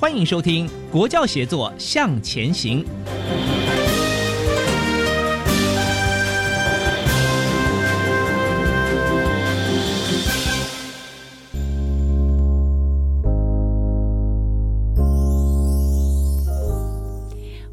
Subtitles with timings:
[0.00, 2.84] 欢迎收听《国教协作向前行》。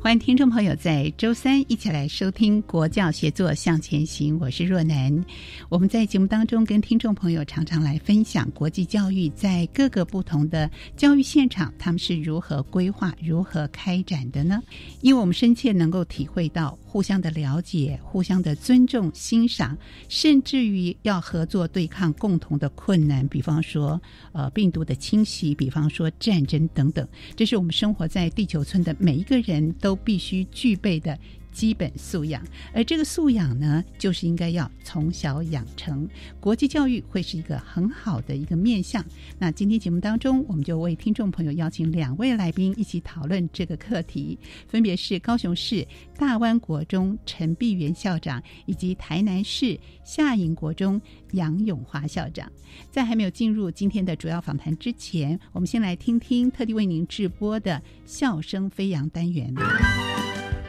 [0.05, 5.25] 欢迎听众朋友在周三一起来收听《国教协作向前行》，我是若楠。
[5.67, 14.61] 我们在节目当中跟听众朋友常常来分享国际教育在各个不同的教育现场，他们是如何规划、如何开展的呢？
[15.01, 19.75] 因为我们深切能够体会到互相的了解、互相的尊重、欣赏，
[20.07, 23.99] 甚至于要合作对抗共同的困难，比方说
[24.33, 29.94] 呃病毒的侵袭，比方说战争等等，这是我们生活在地球村的每一个人都。
[29.95, 31.17] 必须具备的
[31.55, 36.07] 基本素养，而这个素养呢，就是应该要从小养成。
[36.41, 39.03] 国际教育会是一个很好的一个面向。
[39.39, 51.01] 那今天节目当中，我们就为听众朋友邀请两位来宾一起讨论这个课题，分别是高雄市大湾国中陈碧元校长以及台南市夏营国中
[51.31, 52.51] 杨永华校长。
[52.91, 59.53] 在还没有进入今天的主要访谈之前，我们先来听听特地为您直播的笑声飞扬单元。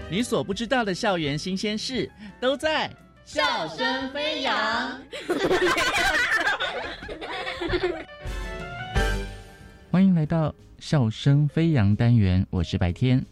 [0.09, 2.09] 你所不知道的校园新鲜事，
[2.41, 2.89] 都在
[3.25, 5.03] 笑声飞扬。
[9.91, 13.27] 欢迎来到笑声飞扬单元，我是白天。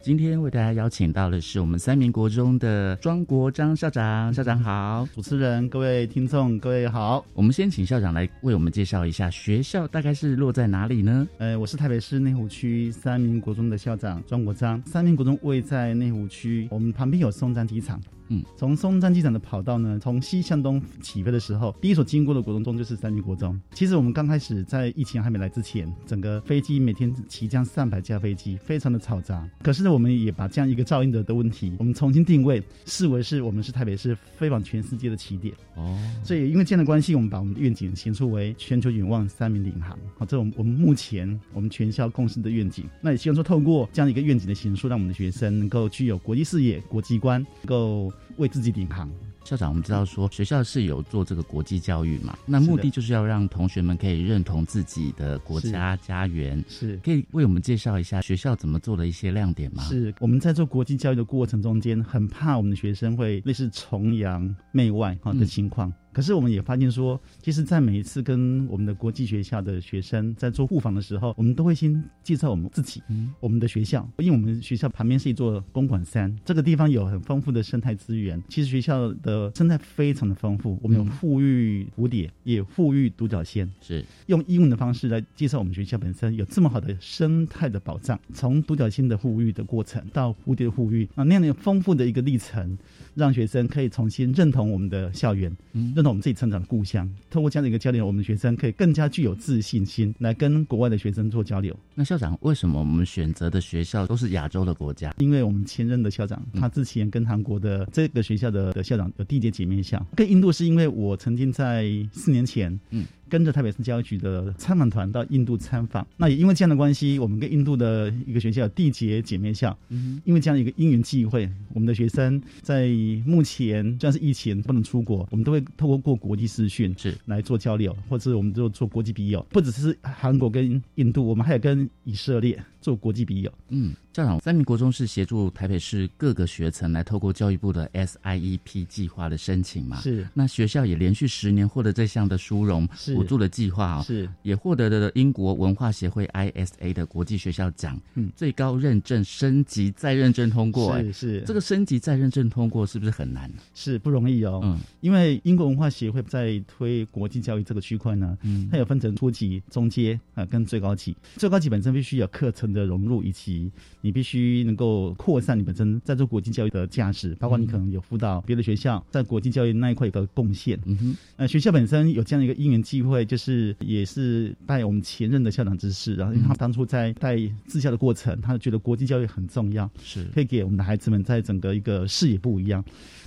[0.00, 7.24] 今天为大家邀请到的是我们三民国中的庄国章校长，校长好，主持人、各位听众，各位好。
[7.34, 11.26] 我们先请校长来为我们介绍一下学校大概是落在哪里呢？
[11.38, 14.80] 呃，我是台北市内湖区三民国中的校长庄国章。
[14.86, 18.00] 三民国中位在内湖区，我们旁边有松山机场。
[18.28, 23.58] 嗯，从松山机场的跑道呢，从西向东起飞的时候，第一所经过的国中中就是三民国中。
[23.72, 29.48] 其实我们刚开始在疫情还没来之前，整个飞机每天起降上百架飞机，非常的嘈杂。
[29.62, 35.54] 可是呢，我们也把这样一个噪音的的问题，我们重新定位，视为是我们是台北市飞往全世界的起点。
[35.76, 39.98] 哦，所以因为这样的关系，我们把我们的愿景显出为全球远望三民领航。
[40.18, 42.84] 好，这种我们目前我们全校共识的愿景。
[43.00, 48.12] 那也希望说，透过这样一个愿景的形塑，让我们的学生能够具有国际视野、国际观，能够。
[48.36, 49.10] 为自己领航，
[49.44, 52.38] 校长，我们知道说学校是有做这个国际教育嘛？
[52.46, 59.82] 那目的就是要让同学们可以认同自己的国家家园，是可以为我们介绍一下学校怎么做的一些亮点吗？
[59.84, 65.92] 是我们在做国际教育的过程中间，很怕我们的学生会类似崇洋媚外哈的情况。
[66.18, 73.32] 可是我们也发现说，其实，在每一次跟我们的国际学校的学生在做互访的时候，我们都会先介绍我们自己，嗯。
[73.38, 78.42] 我们的学校，因为我们学校旁边是一座公馆山，这个地方有很丰富的生态资源。
[78.48, 84.04] 其实学校的生态非常的丰富，我们有富裕蝴蝶，也富裕独角仙，是。
[84.26, 92.76] 用英文的方式来介绍我们学校本身有这么好的生态的保障，从独角仙的富裕的过程到蝴蝶的富裕啊那样的丰富的一个历程，
[93.18, 96.08] 让学生可以重新认同我们的校园，嗯认同。
[96.08, 101.76] 我们自己成长的故乡，通过这样的一个交流，我们的学生可以更加具有自信心，来跟国外的学生做交流。
[101.94, 105.14] 那校长，为什么我们选择的学校都是亚洲的国家？
[105.18, 113.04] 因为我们前任的校长，他之前跟韩国的这个学校的的校长有缔结姐妹校，跟印度是因为我曾经在四年前，嗯。
[113.28, 119.76] 跟着台北市教育局的参访团到印度参访，那也因为这样的关系，我们跟印度的一个学校缔结姐妹校。
[119.90, 122.88] 嗯，因为这样一个因缘际会，我们的学生在
[123.24, 133.52] 目前虽然是疫情不能出国，我们都会透过过国际视讯是来做交流，或者我们就做国际笔友，不只是韩国跟印度，我们还有跟以色列做国际笔友。
[133.68, 140.00] 嗯，校长，三名国中是协助台北市各个学层来透过教育部的 SIEP 计划的申请嘛？
[140.00, 140.26] 是。
[140.34, 150.98] 那学校也连续十年获得这项的殊荣补助的计划啊，是也获得了英国文化协会 ISA 的国际学校奖，嗯，最高认证升级再认证通过。
[150.98, 153.50] 是是，这个升级再认证通过是不是很难？
[153.74, 154.60] 是不容易哦。
[154.64, 161.16] 嗯，因为英国文化协会在推国际教育这个区块呢，嗯，它有分成初级、中阶啊跟最高级。
[161.36, 163.70] 最高级本身必须有课程的融入以及
[164.00, 170.78] 你必须能够扩散你本身在做国际教育的价值，包括你可能有辅导别的学校在国际教育那一块有个贡献。
[170.84, 182.84] 嗯哼，呃，学校本身有这样一个因缘机会，就是也是拜我们前任的校长之事，然后因为他当初在带自校的过程，他觉得国际教育很重要，是可以给我们的孩子们在整个一个视野不一样。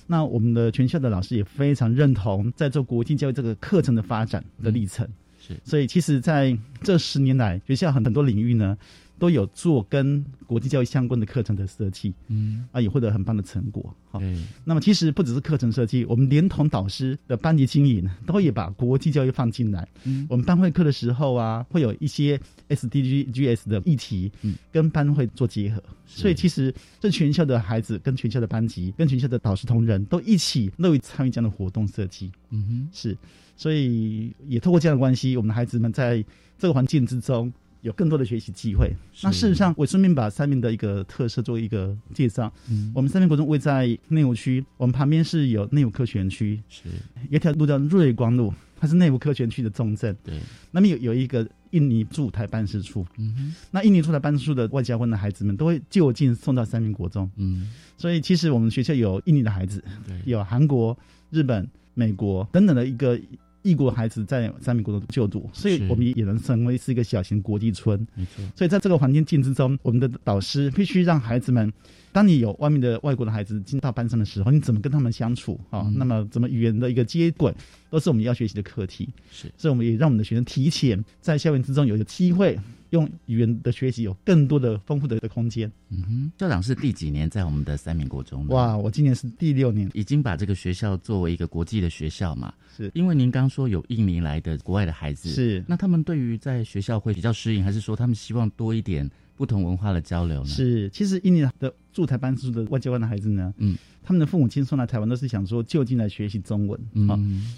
[0.07, 5.07] 那我们的全校的老师也非常认同在做国际教育这个课程的发展的历程。
[5.39, 8.77] 是，所以其实在这十年来，学校很很多领域呢。
[9.21, 13.95] 都有做跟国际教育相关的课程的设计，嗯，啊，也获得很棒的成果。
[14.09, 14.19] 好，
[14.65, 19.87] 那么其实不只是课程设计，我们连同导师的班级经营，都也把国际教育放进来。
[20.05, 25.83] 嗯，我们班会课的时候啊，会有一些 SDGs 的议题，嗯，跟班会做结合。
[26.07, 32.31] 所以其实这全校的孩子跟全校的班级跟全校的导师同仁都一起乐于参与这样的活动设计。
[32.49, 33.15] 嗯哼，是，
[33.55, 36.25] 所以也透过这样的关系，我们的孩子们在
[36.57, 37.53] 这个环境之中。
[37.81, 38.91] 有更多的学习机会。
[39.23, 42.51] 那事实上，我顺便把三明的一个特色做一个介绍。
[42.69, 46.83] 嗯，我们三明国中位在内湖区，我们旁边是有内湖科学园区，是
[47.29, 50.15] 一条路叫瑞光路，它是内湖科学园区的重镇。
[50.23, 50.39] 对，
[50.71, 53.05] 那么有有一个印尼驻台办事处。
[53.17, 57.29] 嗯哼，那印尼驻台办事处的外交官的孩子们都会就近送到三明国中。
[57.37, 60.97] 嗯，所以其实我们学校有印尼的孩子，对，有韩国、
[61.29, 63.19] 日本、美国等等的一个。
[63.63, 67.99] 异国孩子在三明国的就读，所以我们也能成为是一个小型国际村。
[68.15, 71.71] 没错，所以在这个环境境之中，我们的导师必须让孩子们，
[72.11, 75.91] 当你有外面的外国的孩子进到班上的时候，你怎么跟他们相处啊？
[75.95, 77.53] 那么怎么语言的一个接轨，
[77.89, 79.09] 都是我们要学习的课题。
[79.31, 82.59] 是，所以我们也让我们的学生提前在校园之中有一个机会。
[82.91, 85.69] 用语言的学习有更多的丰富的的空间。
[85.89, 88.47] 嗯哼，校长是第几年在我们的三民国中？
[88.47, 92.53] 哇，我今年是第六年，已经把这个学校作为一个国际的学校嘛。
[92.75, 100.47] 是，因为您刚说有印尼来的国外的孩子，是，那他们对于在学校会比较适应，还是说他们希望多一点不同文化的交流呢？
[100.47, 103.75] 是，其实印尼的驻台办事处的外交官的孩子呢，嗯。
[104.03, 107.13] 他们的父母亲送来台湾都是想说就近来学习中文啊，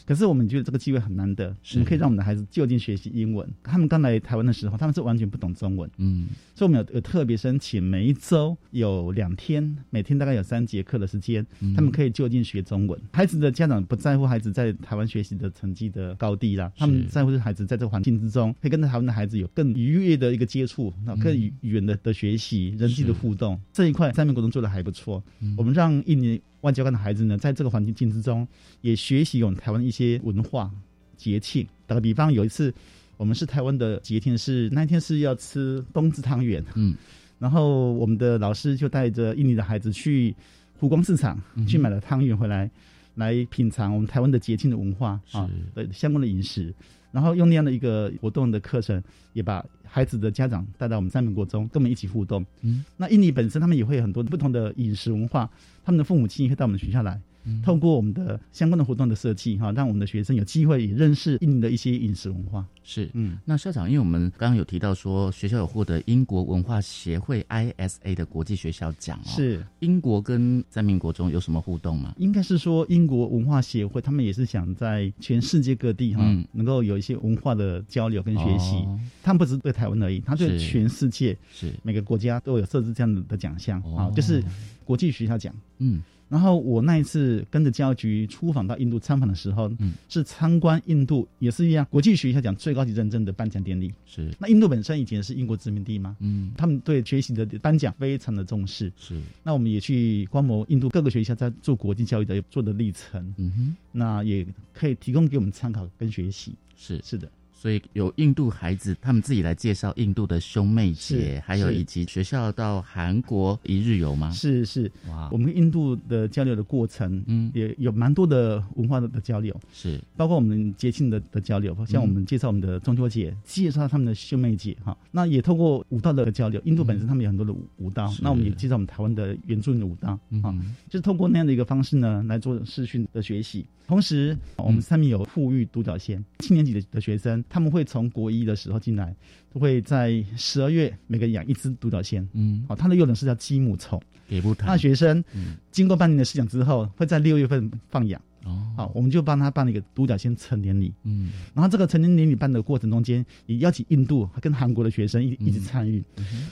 [0.05, 3.49] 可是我们觉得这个机会很难得，我们可以让我们的孩子就近学习英文。
[3.63, 11.47] 他们刚来台湾的时候，他们是完全不懂中文，嗯，所以我们有有特别申请，每一周有两天，每天大概有三节课的时间，
[11.77, 12.99] 他们可以就近学中文。
[13.13, 25.21] 孩子的家长不在乎孩子在台湾学习的成绩的高低啦，他们在乎是孩子在这个环境之中，可以跟着台湾的孩子有更愉悦的一个接触，那更语言的的学习，人际的互动这一块，三面国中做的还不错。
[25.57, 26.41] 我们让印尼。
[26.63, 28.47] 外交官的孩子呢，在这个环境之中，
[28.79, 30.71] 也学习我们台湾一些文化
[31.17, 31.67] 节庆。
[31.85, 32.73] 打个比方，有一次
[33.17, 36.95] 我们是台湾的节庆，是那天是要吃冬至汤圆，嗯，
[37.37, 40.33] 然后我们的老师就带着印尼的孩子去
[40.79, 41.37] 湖光市场
[41.67, 42.71] 去买了汤圆回来，
[43.15, 46.73] 来品尝我们台湾的节庆的文化啊的相关的饮食。
[47.11, 49.03] 然后用那样的一个活动的课程，
[49.33, 52.43] 也把孩子的家长带到我们三门国中，跟我们一起互动。
[52.61, 55.47] 嗯，那印尼本身他们也会有很多不同的饮食文化，
[55.85, 57.21] 他们的父母亲也会到我们学校来。
[57.63, 62.65] 透过我们的相关的活动的设计，哈，让我们的学生有机会也认识印尼的一些饮食文化。
[62.83, 69.27] 是，嗯，那校长，因为我们刚刚有提到说，学校有获得英国文化协会 ISA 的国际学校奖哦。
[69.27, 72.13] 是，英国跟在民国中有什么互动吗？
[72.17, 76.21] 应该是说，英国文化协会他们也是想在全世界各地哈，
[76.51, 78.85] 能够有一些文化的交流跟学习。
[79.21, 84.43] 他们不只是对台湾而已，他对全世界是每个国家都有设置这样的奖项啊，就是
[84.83, 85.53] 国际学校奖。
[85.77, 86.01] 嗯。
[86.33, 93.93] 然后我那一次跟着教育局出访到印度参访的时候，嗯，是参观印度，也是一样国际学校讲最高级认证的颁奖典礼。
[94.07, 98.91] 是，那印度本身以前是英国殖民地嘛，嗯，他们对学习的颁奖非常的重视。
[98.97, 106.55] 是，那我们也去观摩印度各个学校在做国际教育的做的历程，嗯哼，那也可以提供给我们参考跟学习。
[106.75, 107.29] 是，是的。
[107.63, 114.29] 所以有印度孩子，他们自己来介绍印度的兄妹节，还有以及学校到韩国一日游吗？
[114.31, 119.97] 是是，哇，我们印度的交流的过程，嗯，也有蛮多的文化的的交流，是。
[120.17, 130.53] 包括我们节庆的的交流，像我们介绍我们的中秋节，介绍他们的兄妹节，哈，那也透过舞蹈的交流，印度本身他们有很多的舞舞蹈，那我们也介绍我们台湾的原住民的舞蹈，啊，
[130.89, 133.65] 就是透过那样的一个方式呢来做视讯的学习。
[133.85, 139.15] 同时，我们上面有富裕独角仙，七年级的的学生，他们会从国一的时候进来，
[139.53, 142.27] 都会在十二月每个养一只独角仙。
[142.33, 144.01] 嗯，好，它的幼种是叫鸡母虫。
[144.27, 145.23] 给不他学生，
[145.69, 148.19] 经过半年的试养之后，会在六月份放养。
[148.45, 150.93] 哦，好，我们就帮他办了一个独角仙成年礼。
[151.03, 156.03] 嗯，然后这个成年礼办的过程中间，也邀请印度跟韩国的学生一一起参与。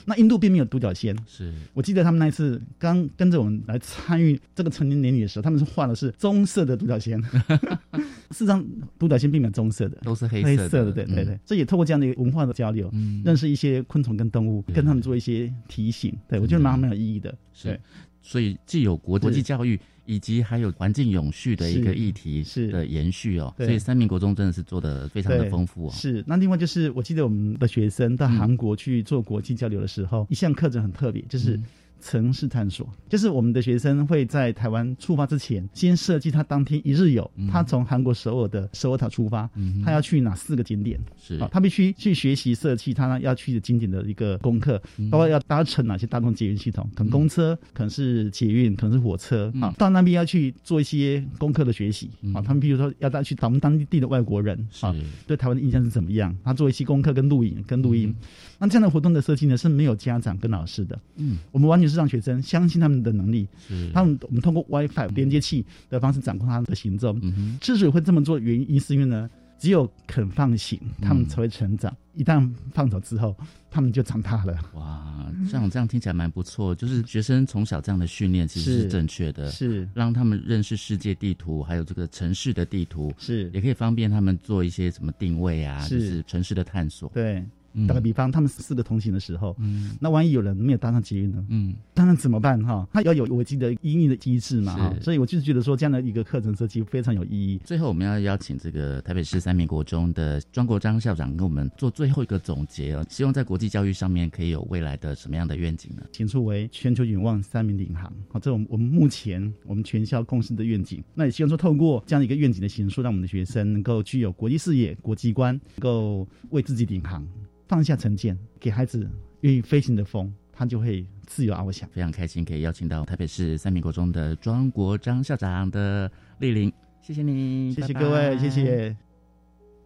[0.06, 7.22] 那印度并没有独角仙，是我记得他们那一次刚跟着我们来参与这个成年礼的时候，他们是画的是棕色的独角仙。
[8.30, 8.64] 事实上，
[8.98, 10.92] 独角仙并没有棕色的，都是黑黑色的。
[10.92, 16.16] 对对对，这也透过这样的一个文化的交流，嗯认识一些昆虫跟动物，跟他们做一些提醒。
[16.26, 17.36] 对我觉得蛮蛮有意义的。
[17.52, 17.78] 是，
[18.22, 19.78] 所以既有国际教育。
[20.04, 25.92] 以及还有环境永续的一个议题是的延续哦，所以三民国中真的是做的非常的丰富哦。
[25.92, 31.58] 是，那另外就是我记得我们的学生到韩国去做国际交流的时候，一项课程很特别，就是。
[32.02, 37.30] 城市探索就是我们的学生会在台湾出发之前，先设计他当天一日游。
[37.50, 39.48] 他从韩国首尔的首尔塔出发，
[39.84, 40.98] 他要去哪四个景点？
[41.16, 49.72] 是啊，他必须去学习设计他要去的景点的一个功课，包括要搭乘哪些大众捷运系统，可能公车，可能是捷运，可能是火车啊。
[49.78, 52.42] 到那边要去做一些功课的学习啊。
[52.42, 54.94] 他们比如说要带去咱们当地的外国人啊，
[55.26, 56.36] 对台湾的印象是怎么样？
[56.42, 58.14] 他做一些功课跟录影跟录音。
[58.62, 60.96] 那这样的活动的设计呢，是没有家长跟老师的。
[61.16, 63.48] 嗯，我们完全是让学生相信他们的能力。
[63.66, 67.18] 是，他们我们通过 WiFi 连接器的方式掌控他们的行踪。
[67.24, 69.28] 嗯之所以会这么做，原因是因为呢，
[69.58, 71.92] 只有肯放行，他们才会成长。
[72.14, 73.36] 一旦放走之后，
[73.68, 74.56] 他们就长大了。
[74.74, 76.72] 哇，像这样听起来蛮不错。
[76.72, 87.10] 就是学生从小这样的训练其实是正确的，是让他们认识世界地图，还有这个城市的地图，是也可以方便他们做一些什么定位啊，就是城市的探索。
[87.12, 87.44] 对。
[87.86, 91.44] 打个比方，他们四个同行的时候，嗯，那万一有人没有搭上捷运呢？
[91.48, 92.86] 嗯，当然怎么办哈？
[92.92, 94.94] 他要有我记得应运的机制嘛哈。
[95.00, 97.60] 所以我就是觉得说，这样的一个课程设计非常有意义。
[97.64, 103.04] 最后，我们要邀请这个台北市三民国中的庄国章校长跟我们做最后一个总结哦。
[103.08, 106.02] 希望在国际教育上面可以有未来的什么样的愿景呢？
[106.12, 111.02] 请出为全球远望三名领航，好，这种我们目前我们全校共识的愿景。
[111.14, 117.26] 那也希望说，透过这样的一个愿景的形式，让我们的学生能够具有国际视野、国际观，能够为自己领航。
[117.72, 119.08] 放下成见，给孩子
[119.40, 121.88] 愿意飞行的风，他就会自由翱翔。
[121.88, 126.06] 非常开心可以邀请到台北市三民国中的庄国章校长的
[126.38, 128.94] 莅临，谢谢你，谢谢各位，谢谢。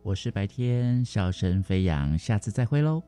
[0.02, 3.00] 我是白天笑声飞扬，下次再会喽。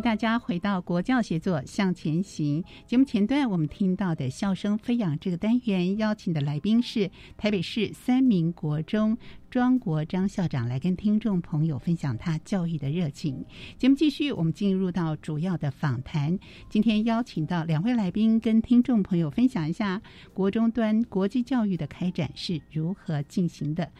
[0.00, 9.18] 大家回到国教协作向前行节目前段，我们听到的笑声飞扬这个单元，邀请的来宾是台北市三民国中
[9.50, 13.44] 庄国章校长，来跟听众朋友分享他教育的热情。
[13.76, 16.38] 节目继续，我们进入到主要的访谈。
[16.68, 20.00] 今天邀请到两位来宾，跟听众朋友分享一下
[20.32, 23.90] 国中端国际教育的开展是如何进行的。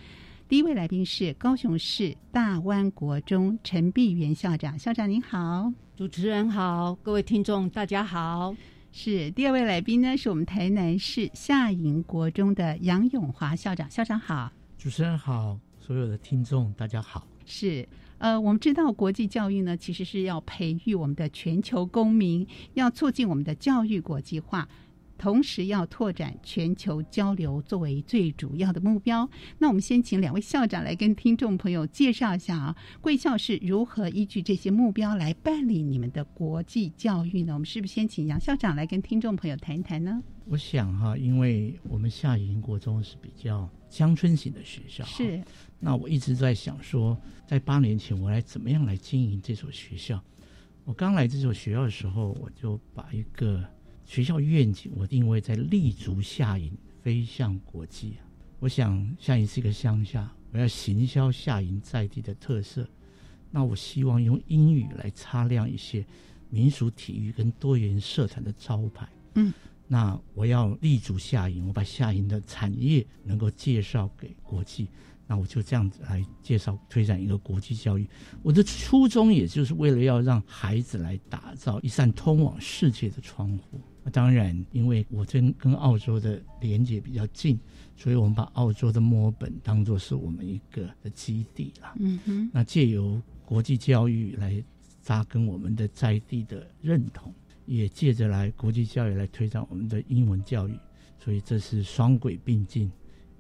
[0.51, 8.53] 第一位来宾是高雄市大湾国中陈碧元校长，校长您好，主持人好，各位听众大家好。
[8.91, 17.25] 是第二位来宾呢，是我们台南市夏营国中的杨永华校长，校长好，主持人好，所有的听众大家好。
[17.47, 17.89] 是
[18.19, 24.69] 呃，我们知道国际教育呢，其实是要培育我们的全球公民，要促进我们的教育国际化。
[25.21, 29.29] 同时要拓展全球交流作为最主要的目标。
[29.59, 37.53] 那我们先请两位校长来跟听众朋友介绍一下啊，贵校是如何依据这些目标来办理你们的国际教育呢？
[37.53, 40.23] 我们是不是先请杨校长来跟听众朋友谈一谈呢？
[40.47, 45.39] 我想哈，因为我们夏营国中是比较乡村型的学校，是。
[45.79, 47.15] 那我一直在想说，
[47.47, 50.19] 在八年前我来怎么样来经营这所学校？
[50.85, 53.63] 我刚来这所学校的时候，我就把一个。
[54.11, 58.15] 学校愿景，我定位在立足下营，飞向国际。
[58.59, 62.85] 我想下营是一个乡下，我要行销下营在地的特色。
[63.53, 66.05] 那我希望用英语来擦亮一些
[66.49, 69.09] 民俗体育跟多元社团的招牌。
[69.37, 69.55] 嗯，
[69.87, 74.89] 那我要立足下营，我把下营的产业能够介绍给国际。
[75.25, 78.05] 那我就这样子来介绍推展一个国际教育。
[78.43, 83.81] 我的初衷也就是为了要让孩子来打造一扇通往世界的窗户。
[84.03, 87.59] 那当然，因为我跟跟澳洲的连接比较近，
[87.97, 91.95] 所以我们把澳洲的墨尔本当做是我们一个的基地啦。
[91.99, 92.51] 嗯哼。
[92.53, 94.63] 那借由国际教育来
[95.03, 97.35] 扎根我们的在地的认同，
[97.67, 100.75] 也借着来国际教育来推展我们的英文教育，
[101.19, 102.91] 所以这是双轨并进，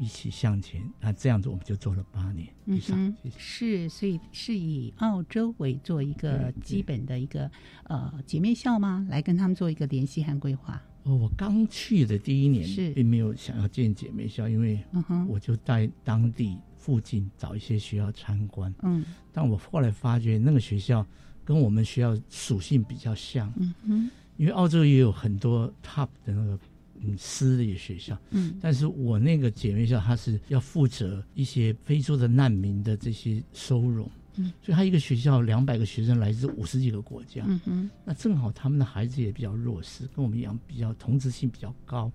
[0.01, 0.83] 一起向前。
[0.99, 3.15] 那这样子我们就做了八年以上。
[3.37, 7.51] 是，所以是以澳洲为做一个基本的一个
[7.85, 9.07] 呃姐妹校吗？
[9.11, 10.83] 来跟他们做一个联系和规划。
[11.03, 14.83] 哦，我刚去的第一年是并没有想要建姐妹校，因为
[15.29, 18.75] 我就在当地附近找一些学校参观。
[18.83, 21.07] 嗯，但我后来发觉那个学校
[21.45, 23.53] 跟我们学校属性比较像。
[23.59, 26.59] 嗯哼，因为澳洲也有很多 top 的那个。
[27.03, 42.13] 嗯，私立学校，嗯，但是我那个姐妹校，她是要负责一些非洲的难民的这些收容，嗯，所以他一个学校两百个学生来自五十几个国家，嗯哼，那正好他们的孩子也比较弱势，跟我们一样比较同质性比较高，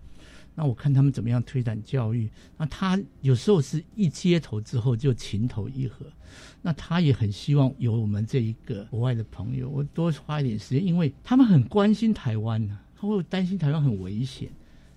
[0.54, 6.06] 那我看他们怎么样推展教育，那他有时候是一接头之后就情投意合，
[6.62, 14.50] 那他也很希望有我们这一个国外的朋友，我多花一点时间，因为他们很关心台湾呢，他会担心台湾很危险。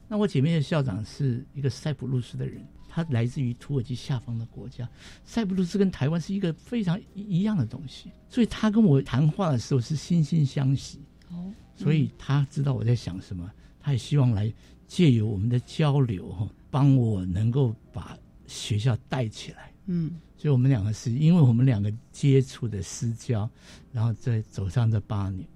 [0.08, 4.88] 那我姐妹的校长是一个塞浦路斯的人，他来自于土耳其下方的国家。
[5.24, 10.98] 塞浦路斯跟台湾是一个非常一样的东西，所以他跟我谈话的时候是惺惺相惜。
[11.30, 14.50] 哦，所以他知道我在想什么，他也希望来
[14.86, 19.70] 借由我们的交流哈，帮我能够把学校带起来。
[19.90, 23.48] 嗯，所以我们两个是因为我们两个接触的私交，
[23.92, 25.46] 然后再走上这八年。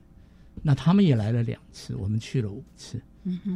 [0.63, 3.01] 那他们也来了两次，我们去了五次。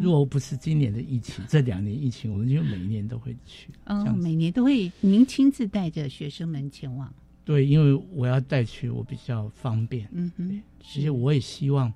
[0.00, 3.68] 如果不是今年的疫情，这两年疫情，我们就每年都会去。
[3.86, 7.12] 哦，每年都会，您亲自带着学生们前往。
[7.44, 10.08] 对，因为我要带去，我比较方便。
[10.12, 11.92] 嗯哼，其实我也希望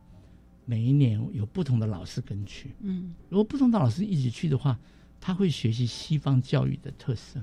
[0.64, 2.72] 每一年有不同的老师跟去。
[2.80, 4.78] 嗯，如果不同的老师一起去的话，
[5.20, 7.40] 他会学习西方教育的特色。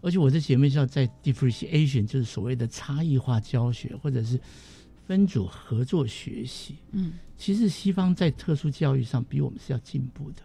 [0.00, 4.40] 而且我的姐妹校在 differentiation，就是所谓的差异化教学，或者是。
[5.06, 10.42] 分组合作学习，嗯，其实西方在特殊教育上比我们是要进步的。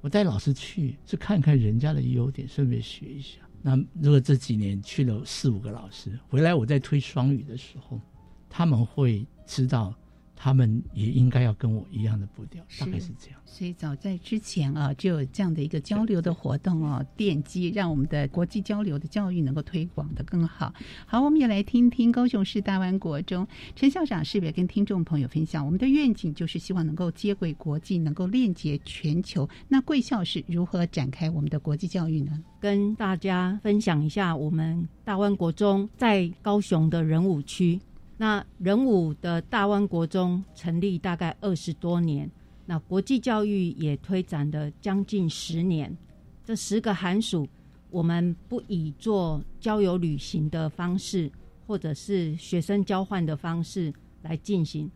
[0.00, 3.40] 我带老师去是看看人家的优点，顺便学一下。
[3.60, 8.00] 那如果这几年去了四五个老师，回来我在推双语的时候，
[8.48, 9.94] 他们会知道。
[10.40, 13.40] 他们也应该要跟我一样的步调，大概是这样。
[13.44, 20.72] 所以早在之前啊，就有这样的一个交流的活动哦，奠基让我们的国际交流的教育能够推广的更好。
[21.06, 29.48] 好，我们也来听听高雄市大湾国中陈校长是不是跟听众朋友分享，我们的愿景就是希望能够接轨国际，能够链接全球。
[29.66, 32.40] 那贵校是如何展开我们的国际教育呢？
[32.60, 37.80] 跟大家分享一下，我们大湾国中在高雄的人武区。
[38.20, 42.28] 那仁武的大湾国中成立大概二十多年，
[42.66, 45.96] 那国际教育也推展了将近十年。
[46.44, 47.48] 这十个寒暑，
[47.90, 51.30] 我们不以做郊游旅行的方式，
[51.64, 54.90] 或者是学生交换的方式来进行，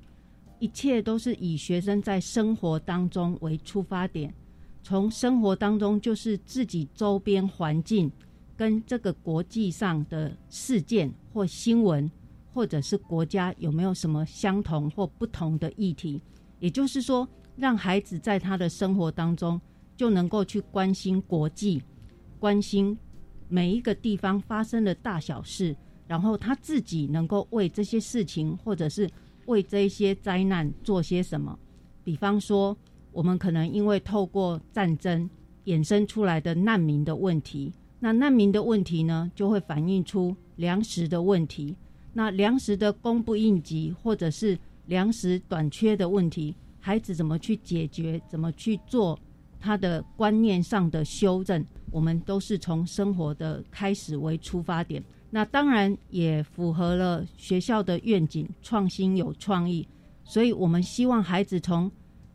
[0.58, 4.34] 一切都是以学生在生活当中为出发点，
[4.82, 8.10] 从生活当中就是自己周边环境
[8.56, 12.10] 跟这个国际上的事件或新闻。
[12.52, 16.20] 或者是国家有没有什么相同或不同的议题？
[16.60, 19.60] 也就是说，让孩子在他的生活当中
[19.96, 21.82] 就能够去关心国际，
[22.38, 22.96] 关心
[23.48, 29.10] 每一个地方发生的大小事，然后他自己能够为这些事情，或者是
[29.46, 31.58] 为这些灾难做些什么。
[32.04, 32.76] 比方说，
[33.12, 35.28] 我们可能因为透过战争
[35.64, 41.76] 衍生出来的难民的问题，那难民的问题呢，就会反映出粮食的问题。
[42.14, 48.20] 那粮食的供不应急，或者是粮食短缺的问题，孩子怎么去解决？
[48.28, 49.18] 怎么去做
[49.58, 51.64] 他的观念上的修正？
[51.90, 55.02] 我们都是从生活的开始为出发点。
[55.30, 59.86] 那当然也符合了学校的愿景，创新有创意。
[60.24, 61.90] 所以我们希望孩子从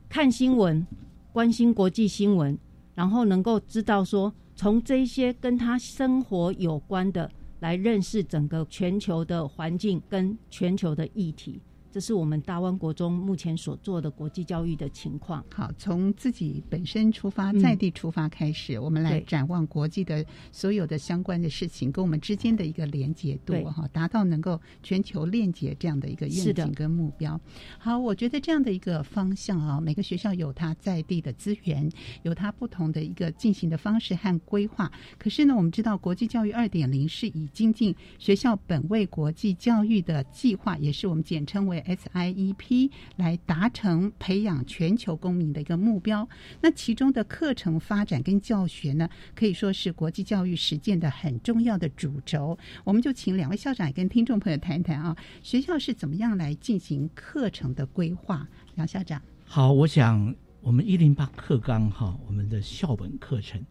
[0.09, 0.85] 看新闻、
[1.31, 2.57] 关心国际新闻，
[2.95, 7.29] 然后能够知道说，从这些跟他生活有关的。
[7.59, 11.61] 来认识整个全球的环境跟全球的议题。
[11.97, 15.43] 这是我们大湾国中目前所做的国际教育的情况。
[15.51, 27.41] 好，从自己本身出发，在地出发开始，我们来展望国际的所有的相关的事情，跟我们之间的一个连接度哈，达到能够全球链接这样的一个愿景跟目标。
[27.79, 31.89] 好，我觉得这样的一个方向啊，每个学校有它在地的资源，
[32.21, 34.91] 有它不同的一个进行的方式和规划。
[35.17, 41.83] 可是呢，我们知道国际教育二点零是以精进学校本位国际教育的计划，也是我们简称为。
[41.87, 46.27] SIEP 来达成培养全球公民的一个目标。
[46.61, 52.57] 那其中的课程发展跟教学呢，可以说是国际教育实践的很重要的主轴。
[52.83, 58.47] 我们就请两位校长跟听众朋友谈一谈啊，学校是怎么样来进行课程的规划？
[58.75, 63.63] 杨校长，好，我想我们一零八课纲哈，我们的校本课程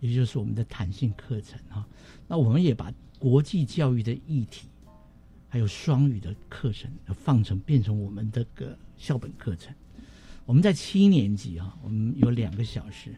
[0.00, 1.86] 也就是我们的弹性课程哈。
[2.26, 4.68] 那我们也把国际教育的议题，
[5.50, 9.74] 还有双语的课程，放成变成我们这个校本课程。
[10.46, 13.10] 我们在七年级啊，我们有两个小时。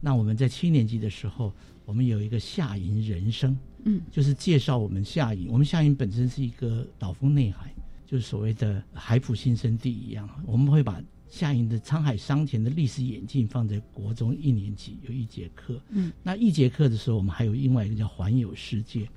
[0.00, 1.52] 那我们在七年级的时候，
[1.84, 5.48] 我们有一个夏营人生，嗯，就是介绍我们夏营。
[5.50, 7.72] 我们夏营本身是一个岛风内海，
[8.06, 10.28] 就是所谓的海普新生地一样。
[10.46, 19.08] 我们会把夏营的沧海桑田的历史演进放在国中一年级有一节课，嗯，那一节课的时候，我们还有另外一个叫环游世界，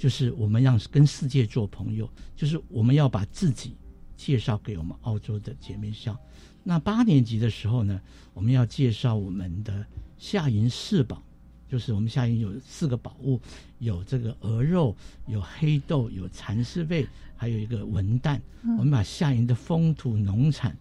[0.00, 3.76] 就是我们让跟世界做朋友，就是我们要把自己
[4.16, 6.18] 介绍给我们澳洲的姐妹校。
[6.64, 8.00] 那八年级的时候呢，
[8.32, 9.86] 我们要介绍我们的。
[10.22, 11.22] 夏营四宝，
[11.66, 13.40] 就是我们夏营有四个宝物，
[13.78, 14.94] 有这个鹅肉，
[15.26, 18.38] 有黑豆，有蚕丝被，还有一个文旦。
[18.76, 20.76] 我们把夏营的风土农产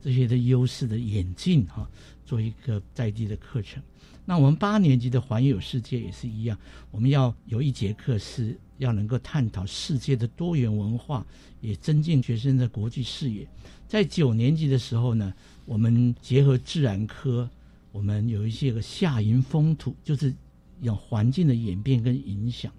[0.00, 1.90] 这些的优势的演进哈，
[2.24, 3.82] 做一个在地的课程。
[4.24, 6.56] 那我们八年级的环游世界也是一样，
[6.92, 11.26] 我们要有一节课是要能够探讨世界的多元文化，
[11.60, 13.46] 也增进学生的国际视野。
[13.86, 15.32] 在九年级的时候呢，
[15.64, 17.48] 我们结合自然科。
[17.92, 20.34] 我们有一些个夏营风土，就是
[20.80, 22.72] 有环境的演变跟影响。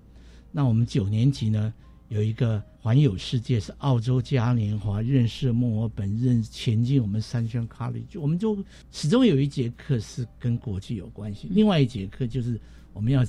[0.51, 1.73] 那我们九年级呢，
[2.09, 12.59] 有一个环游世界，是澳洲嘉年华认识墨尔本，认前进我们三圈卡里，就我们就始终有一节课是跟国际有关系，另外一节课就是
[12.95, 13.23] 我们要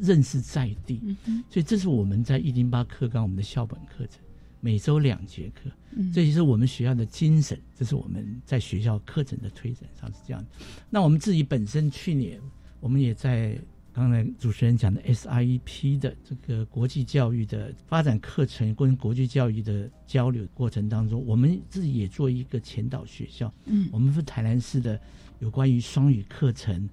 [0.00, 1.16] 认识在地。
[1.48, 4.18] 所以这是我们在一零八课纲我们的校本课程。
[4.62, 5.70] 每周两节课，
[6.12, 7.58] 这也是我们学校的精神。
[7.74, 10.44] 这是我们在学校课程的推展上是这样。
[10.90, 12.38] 那我们自己本身去年，
[12.78, 13.58] 我们也在
[13.90, 23.50] 刚才主持人讲的 SIEP 的这个国际教育的发展课程跟国际教育的交流过程当中，我们自己也做一个前导学校。
[23.64, 25.00] 嗯，我们是台南市的
[25.38, 26.86] 有关于双语课程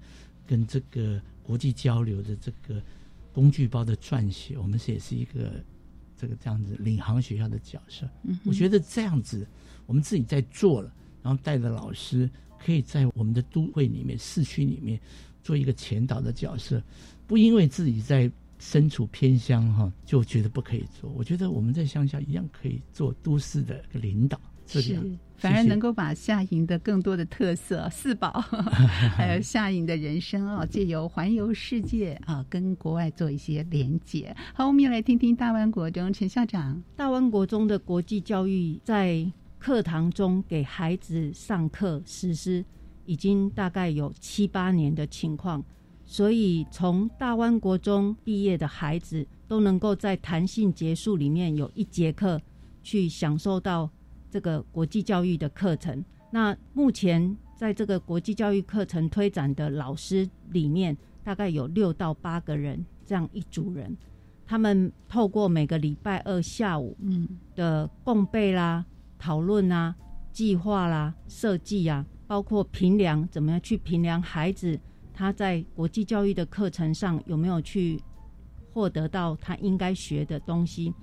[0.46, 2.80] 跟这个国际交流的这个
[3.32, 5.64] 工具包的撰写，我们是也是一个。
[6.20, 8.04] 这个这样子领航学校的角色，
[8.44, 9.46] 我觉得这样子，
[9.86, 14.98] 我们自己在做了，然后带着老师，可以在我们的都会里面、市区里面
[15.44, 16.82] 做一个前导的角色，
[17.28, 21.08] 不因为自己在身处偏乡哈，就觉得不可以做。
[21.12, 24.40] 我觉得我们在乡下一样可以做都市的领导。
[24.66, 25.00] 是，
[25.38, 28.30] 反而能够把夏营的更多的特色四宝，
[29.16, 34.34] 还有夏营的人生啊，借由环游世界啊，跟国外做一些连接。
[34.52, 36.82] 好，我们也来听听大湾国中陈校长。
[36.96, 39.24] 大湾国中的国际教育在
[39.60, 42.64] 课堂中给孩子上课实施，
[43.06, 45.64] 已经大概有七八年的情况，
[46.04, 52.40] 所以从大湾国中毕业的孩子都能够在弹性结束里面有一节课
[52.82, 53.88] 去享受到。
[54.30, 63.96] 这个国际教育的课程，那目前在这个国际教育课程推展的老师里面，大概有六到八个人这样一组人，
[64.46, 68.84] 他们透过每个礼拜二下午嗯的共备啦、
[69.18, 69.94] 讨论啊、
[70.32, 74.78] 计划啦、设计啊，包括评量怎么样去评量孩子
[75.12, 78.00] 他在国际教育的课程上有没有去
[78.72, 80.94] 获得到他应该学的东西。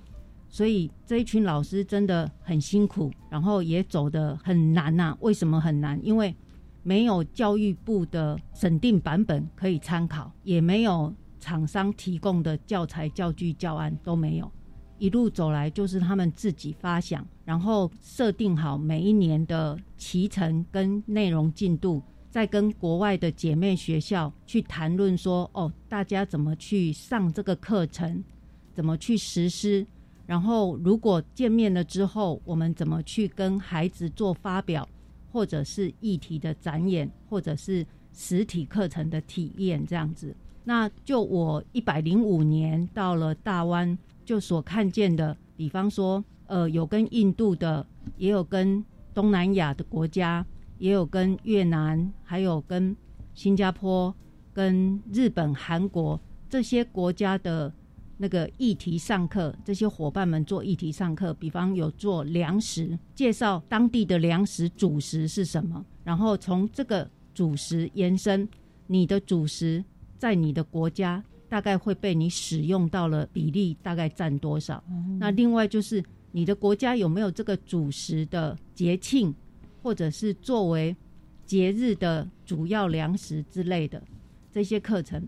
[0.56, 5.14] 所以这一群老师真的很辛苦，然后也走得很难呐。
[5.20, 6.00] 为什么很难？
[6.02, 6.34] 因为
[6.82, 14.50] 没有教育部的审定版本可以参考，也没有厂商提供的教材、教具、教案都没有。
[14.96, 28.24] 一路走来就是他们自己发想，然后设定好每一年的期程跟内容进度，再跟国外的姐妹学校去谈论说：哦，大家怎么去上这个课程，
[28.72, 29.86] 怎么去实施。
[30.26, 34.88] 然后，如果见面了之后，我们怎么去跟孩子做发表，
[35.30, 40.34] 或者是议题的展演，或者是实体课程的体验这样子？
[40.64, 47.86] 那就我一百零五年到了大湾，就所看见的，比方说，呃，有跟印度的，
[48.16, 48.84] 也有跟
[49.14, 50.44] 东南亚的国家，
[50.78, 52.96] 也有跟越南，还有跟
[53.32, 54.12] 新加坡、
[54.52, 57.72] 跟日本、韩国这些国家的。
[58.18, 68.48] 那个议题上课，这些伙伴们做议题上课，比方有做粮食介绍，当地的粮食主食是什么，然后从这个主食延伸，
[68.86, 69.84] 你的主食
[70.16, 74.82] 在你的国家大概会被你使用到了比例大概占多少？
[75.18, 76.02] 那另外就是
[76.32, 79.34] 你的国家有没有这个主食的节庆，
[79.82, 80.96] 或者是作为
[81.44, 84.02] 节日的主要粮食之类的
[84.50, 85.22] 这些课程，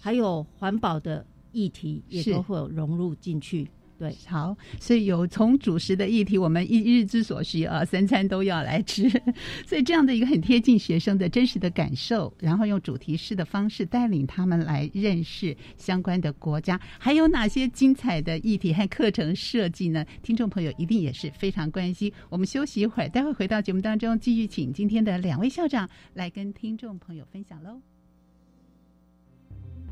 [0.00, 1.24] 还有环保的。
[1.52, 9.08] 议题也都会有融入进去，对，好，所以有从主食的议题，我们一日之所需啊，三餐都要来吃，
[9.64, 20.04] 所以这样的一个很贴近学生的真实的感受，然后用主题式的方式带领他们来认识相关的国家，还有哪些精彩的议题和课程设计呢？
[20.22, 22.12] 听众朋友一定也是非常关心。
[22.28, 27.91] 我们休息一会儿，待会回到节目当中，继续请今天的两位校长来跟听众朋友分享喽。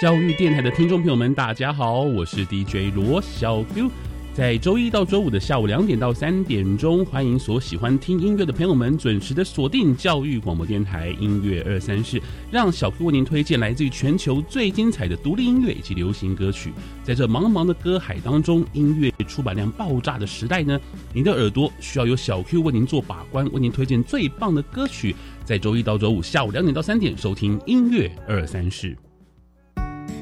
[0.00, 3.90] 教育电台的听众朋友们，大家好，我是 DJ 罗小 Q。
[4.32, 12.18] 在周一到周五的下午两点到三点钟，欢迎所喜欢听音乐的朋友们准时的锁定教育广播电台音乐二三室，
[12.50, 16.72] 让小 Q 为您推荐来自于全球最精彩的独立音乐以及流行歌曲。
[17.02, 20.80] 在这茫茫的歌海当中，音乐出版量爆炸的时代呢，
[21.12, 25.14] 您的耳朵需要有小 Q 为您做把关，为您推荐最棒的歌曲。
[25.44, 28.96] 在周一到周五下午两点到三点，收听音乐二三室。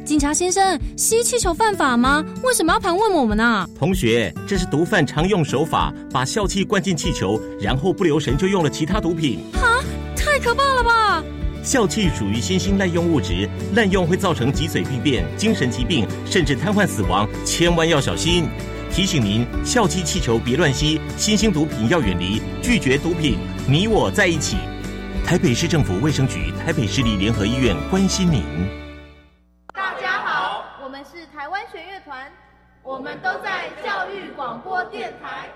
[0.08, 2.24] 警察先生，吸气球犯法吗？
[2.42, 3.68] 为什么要盘问我们呢？
[3.78, 9.40] 同学，这是毒贩常用手法，把笑气灌进气球，然后不留神就用了其他毒品。
[9.52, 9.84] 啊，
[10.16, 11.22] 太可怕了吧！
[11.62, 18.48] 笑气属于新兴滥用物质，滥用会造成脊髓病变、精神疾病，甚至瘫痪死亡，千万要小心。
[18.90, 23.36] 提醒您，笑气气球别乱吸，新兴毒品要远离，拒绝毒品，
[23.68, 24.56] 你我在一起。
[25.22, 28.87] 台北市政府卫生局、台北市立联合医院关心您。
[32.82, 35.50] 我们都在教育广播电台。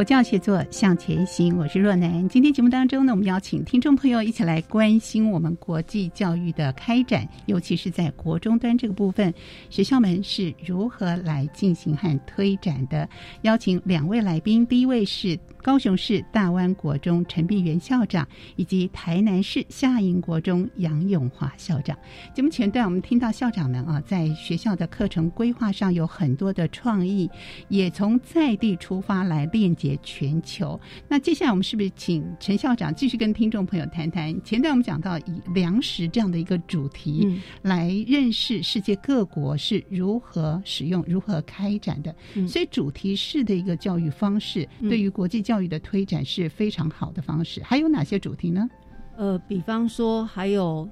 [0.00, 2.26] 国教写作向前行，我是若楠。
[2.26, 9.34] 今天节目当中呢，我们邀请听众朋友一起来关心我们国际教育的开展，尤其是在国中端这个部分，
[9.68, 13.06] 学校们是如何来进行和推展的。
[13.42, 15.38] 邀请两位来宾，第一位是。
[15.62, 21.94] 高雄市大湾国中陈碧元校长以及台南市下营国中杨永华校长。
[22.32, 27.28] 节目前段我们听到校长们啊，在学校的课程规划上有很多的创意，
[27.68, 30.78] 也从在地出发来链接全球。
[31.08, 34.32] 那接下来我们是不是请陈校长继续跟听众朋友谈谈？
[34.44, 42.14] 前段我们讲到以粮食这样的一个主题来认识世界各国是如何使用、如何开展的，
[42.46, 45.40] 所以主题式的一个教育方式对于国际。
[45.40, 48.68] 教育的推展是非常好的方式，还有哪些主题呢？
[49.16, 50.86] 呃，比方说还有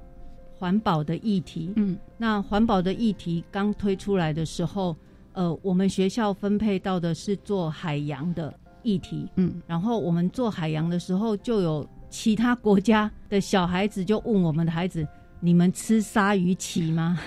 [0.57, 1.71] 环保的议题。
[1.75, 4.97] 嗯，那环保的议题刚推出来的时候，
[5.33, 8.53] 呃，我们学校分配到的是做海洋的
[8.83, 9.27] 议题。
[9.35, 15.07] 嗯，然后我们做海洋的时候，就有其他国家的小孩子就问我们的孩子
[15.39, 17.19] ：“你们吃鲨鱼鳍吗？”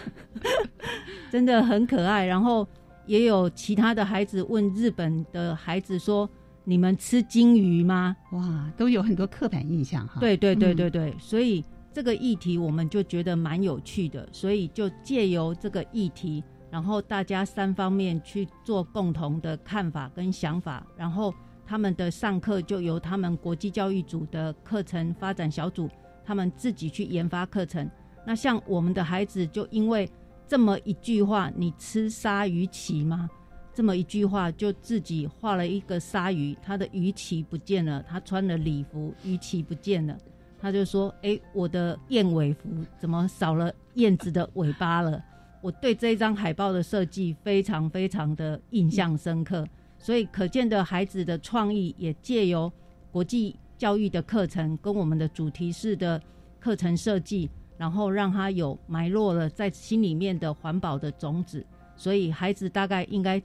[1.30, 2.24] 真的很可爱。
[2.26, 2.66] 然后
[3.06, 6.28] 也有其他的孩子问日本的孩子说。
[6.64, 8.16] 你们吃金鱼吗？
[8.30, 10.20] 哇，都有很多刻板印象哈。
[10.20, 11.60] 对对对对对，所以
[11.92, 16.40] 这个议题我们就觉得蛮有趣的，所以就借由这个议题，
[16.72, 21.32] 然后大家三方面去做共同的看法跟想法，然后
[21.66, 25.86] 他们的上课就由他们国际教育组的课程发展小组，
[26.24, 27.86] 他们自己去研发课程。
[28.24, 30.08] 那像我们的孩子就因为
[30.48, 33.28] 这么一句话：“你吃鲨鱼鳍吗？”
[33.74, 40.16] 这么一句话，就自己画了一个鲨鱼，他的鱼鳍不见了，他穿了礼服，鱼鳍不见了，
[40.58, 45.22] 他就说：“哎，我的燕尾服怎么少了燕子的尾巴了？”
[45.62, 52.70] 我对这一张海报的设计非常非常的印象深刻，所以可见的孩子的创意也借由
[53.10, 56.20] 国际教育的课程跟我们的主题式的
[56.60, 57.48] 课程设计，
[57.78, 61.64] 然后让他有埋落了在心里面的环保的种子，
[61.96, 63.42] 所以孩子大概应该。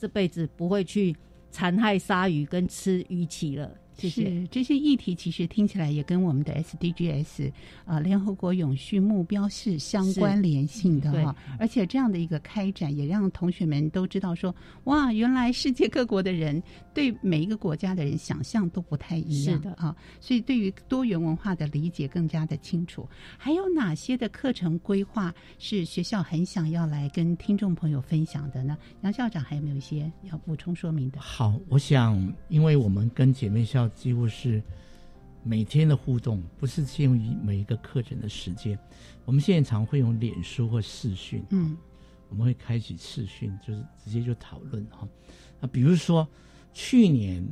[0.00, 1.14] 这辈子不会去
[1.50, 3.70] 残害鲨鱼跟吃鱼鳍了。
[4.08, 4.46] 谢谢。
[4.50, 7.52] 这些议题其实听起来也跟我们的 SDGs
[7.84, 11.36] 啊，联合国永续目标是相关联性的哈。
[11.58, 16.62] 而且这样的一个开展，也让同学们都知道说，哇，原来世界各国的人
[16.94, 19.94] 对每一个国家的人想象都不太一样的啊。
[20.20, 23.06] 所以对于多元文化的理解更加的清楚。
[23.36, 28.78] 还有哪些的课程规划是学校很想要来跟听众朋友分享的呢？
[29.02, 31.20] 杨校长还有没有一些要补充说明的？
[31.20, 32.16] 好，我想，
[32.48, 33.89] 因为我们跟姐妹校。
[33.94, 34.62] 几乎是
[35.42, 38.78] 每天的互动，不是限于每一个课程的时间。
[39.24, 41.76] 我们现在常会用脸书或视讯，嗯，
[42.28, 45.06] 我们会开启视讯，就是直接就讨论哈。
[45.60, 46.26] 那比如说，
[46.72, 47.46] 去年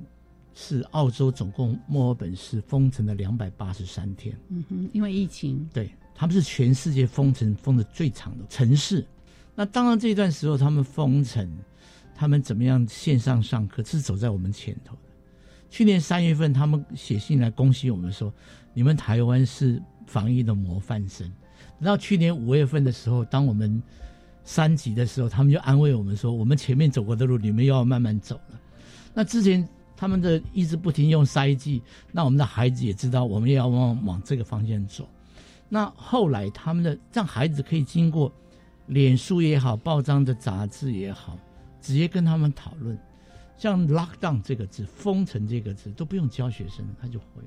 [0.55, 9.07] 是澳洲总共墨尔本市封城的两百八十三天，嗯哼，因为疫情，对他们是全世界封城封的最长的城市。
[9.55, 11.49] 那当然这段时候他们封城，
[12.15, 14.97] 他们怎么样线上上课是走在我们前头。
[15.71, 18.33] 去年三月份，他们写信来恭喜我们说
[18.73, 21.31] ：“你们台湾是防疫的模范生。”
[21.79, 23.83] 然后去年五月份的时候，当我们
[24.45, 28.61] 三级的时候，他们就安慰我们说：“我们前面走过的路，你们又要慢慢走了。”
[29.15, 35.07] 那之前他们的一直不停用筛剂，那我们的孩子也知道，我们也要往往这个方向走。
[35.69, 38.33] 那后来他们的让孩子可以经过
[38.87, 41.37] 脸书也好、报章的杂志也好，
[41.81, 42.99] 直接跟他们讨论。
[43.59, 47.43] 像 lockdown 这个字，封城这个字都不用教学生，他就会。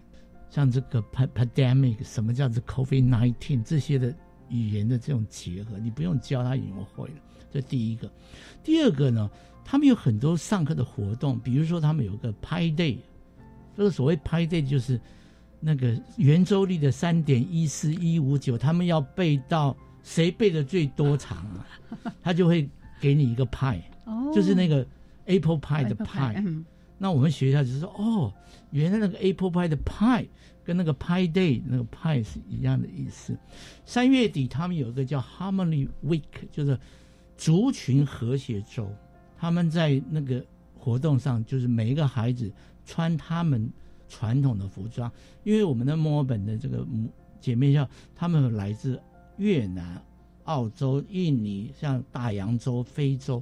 [0.49, 4.13] 像这个 pandemic，什么叫做 covid nineteen 这些的
[4.49, 7.15] 语言的这种结合，你不用教他已经会了。
[7.49, 8.11] 这第一个。
[8.61, 9.31] 第二个呢，
[9.63, 12.97] 他们有很多上课的活动，比如说他们有个 pi day，
[13.77, 14.99] 这个所谓 pi day 就是
[15.61, 21.65] 那个圆周率的三点一四一五九，他们要背到谁背的最多长啊，
[22.21, 22.69] 他就会
[22.99, 23.81] 给你一个派，
[24.35, 24.85] 就是那个。
[25.25, 26.63] Apple pie 的 pie，
[26.97, 28.33] 那我们学校就说哦，
[28.71, 30.27] 原来那个 Apple pie 的 pie
[30.63, 33.37] 跟那个 pie day 那个 pie 是一样的意思。
[33.85, 36.77] 三月底他们有一个叫 Harmony Week，就是
[37.35, 38.87] 族群和谐周。
[39.37, 40.45] 他们在那个
[40.77, 42.51] 活动上，就是每一个孩子
[42.85, 43.67] 穿他们
[44.07, 45.11] 传统的服装，
[45.43, 46.85] 因为我们的墨尔本的这个
[47.39, 49.01] 姐妹校，他们来自
[49.37, 49.99] 越南、
[50.43, 53.41] 澳洲、印尼，像大洋洲、非洲。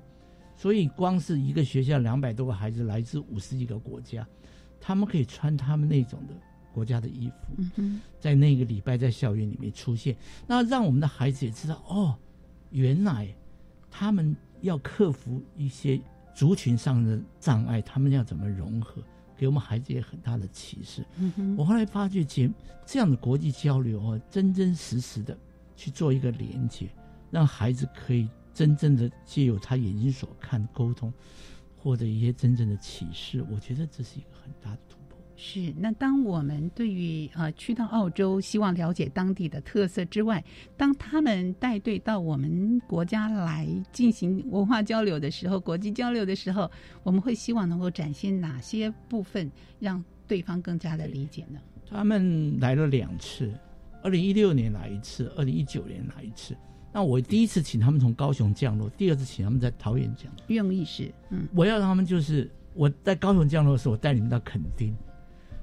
[0.61, 4.27] 所以，光是一个学校两百多个孩子来自五十几个国家，
[4.77, 6.33] 他们可以穿他们那种的
[6.73, 12.13] 国家的衣服，嗯在那个礼拜在校园里面出现，那让我们的孩子也知道哦，
[12.71, 13.33] 原来
[13.89, 15.97] 他们要克服一些
[16.35, 19.01] 族群上的障碍，他们要怎么融合，
[19.37, 21.05] 给我们孩子也很大的启示。
[21.57, 22.51] 我后来发觉，这
[22.85, 25.37] 这样的国际交流哦，真真实实的
[25.77, 26.89] 去做一个连接，
[27.31, 28.27] 让孩子可以。
[28.59, 31.13] 真正的借由他眼睛所看沟通，
[31.77, 35.17] 获得一些真正的启示，我觉得这是一个很大的突破。
[35.37, 40.43] 是，那当我们对于呃去到澳洲，希望了解当地的特色之外，
[40.75, 46.69] 当他们带队到我们国家来进行文化交流的时候，国际交流的时候，
[47.01, 51.61] 我们会希望能够展现哪些部分，让对方更加的理解呢？
[51.89, 53.49] 他们来了两次，
[54.03, 56.53] 二零一六年来一次，二零一九年来一次。
[56.91, 60.43] 那我第一次请他们从高雄降落，第二次请他们在桃园降落。
[60.47, 64.95] 用意是，嗯，我要让他们就是我在高雄降落的时候，我带你们到垦丁，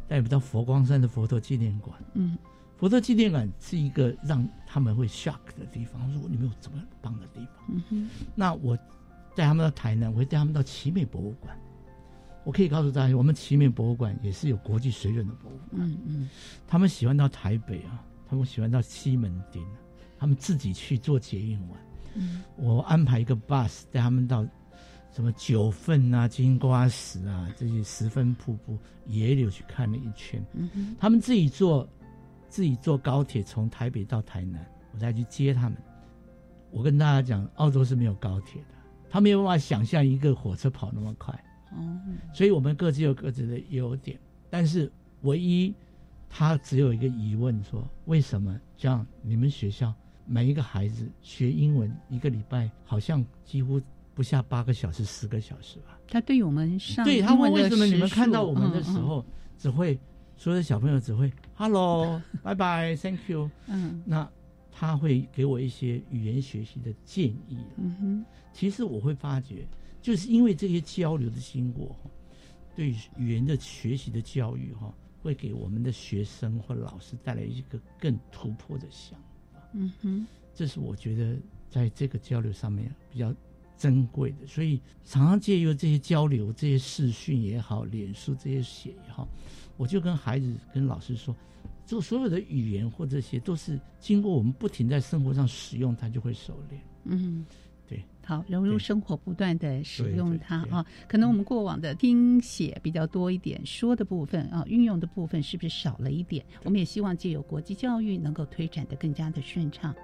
[0.07, 1.99] 带你们到佛光山的佛陀纪念馆。
[2.15, 2.39] 嗯，
[2.77, 6.13] 佛陀纪念馆是一个让他们会 shock 的地方。
[6.13, 8.77] 如果你们有这么棒的地方，嗯哼，那我
[9.35, 11.59] 带他们到台南，我会带他们到奇美博物馆。
[12.45, 15.71] 我可以告诉大家，我们奇美博物馆也是有国际水准的博物馆。
[15.73, 16.31] 嗯嗯，
[16.69, 19.67] 他们喜欢到台北啊，他们喜欢到西门町。
[20.19, 21.79] 他们自己去做捷运玩，
[22.15, 24.47] 嗯，我安排一个 bus 带他们到
[25.13, 30.45] 什么九份啊、金瓜石啊这些十分瀑布野柳去看了一圈。
[30.53, 31.89] 嗯他们自己坐
[32.49, 35.79] 自己坐高铁从台北到台南，我再去接他们。
[36.71, 38.69] 我跟大家讲，澳洲是没有高铁的，
[39.09, 41.33] 他没有办法想象一个火车跑那么快。
[41.73, 42.01] 哦，
[42.35, 44.19] 所以我们各自有各自的优点，
[44.51, 44.91] 但是
[45.23, 45.75] 唯一
[46.29, 49.07] 他只有一个疑问：说为什么这样？
[49.23, 49.95] 你们学校？
[50.27, 53.81] 每一个孩子学英文一个礼拜好像几乎
[54.15, 55.99] 不下八个小时、十个小时吧。
[56.09, 59.25] 他对我们上对他们为什么你们看到我们的时候，
[59.57, 59.99] 只会
[60.37, 63.51] 所有的小朋友只会 “hello”、“bye bye”、“thank you”。
[63.67, 64.29] 嗯，那
[64.71, 67.59] 他会给我一些语言学习的建议。
[67.77, 69.67] 嗯哼，其实我会发觉，
[70.03, 71.97] 就是因为这些交流的经过，
[72.75, 79.19] 对语言的学习的教育哈，会给我们的学生或老师带来一个更突破的想。
[79.77, 81.37] 嗯哼，这是我觉得
[81.71, 83.33] 在这个交流上面比较
[83.77, 89.29] 珍贵的，所以常常借由这些交流、这些视讯也好、脸书这些写也好，
[89.77, 91.37] 我就跟孩子、跟老师说，
[91.85, 96.81] 就所有的语言或这些都是经过我们不停在生活上使用，它就会熟练。
[97.05, 97.45] 嗯，
[97.89, 100.85] 对，好，融入生活，不断的使用它啊。
[101.07, 106.45] 可能我们过往的听写比较多一点，说的部分啊，运用的部分是不是少了一点？
[106.65, 109.95] 我们也希望借由国际教育能够推展的更加的顺畅。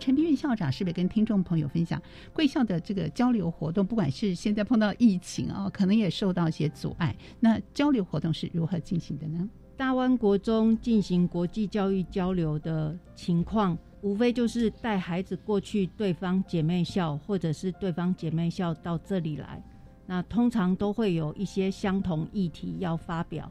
[0.00, 2.00] 陈碧云校长是不是跟听众朋友分享
[2.32, 3.86] 贵校的这个交流活动？
[3.86, 7.14] 不管是现在碰到疫情啊，可能也受到一些阻碍。
[7.40, 9.48] 那交流活动是如何进行的呢？
[9.78, 19.62] 大湾国中进行国际教育交流的情况，无非就是带孩子过去对方姐妹校，或者是对方姐妹校到这里来。
[20.04, 23.48] 那通常都会有一些相同议题要发表。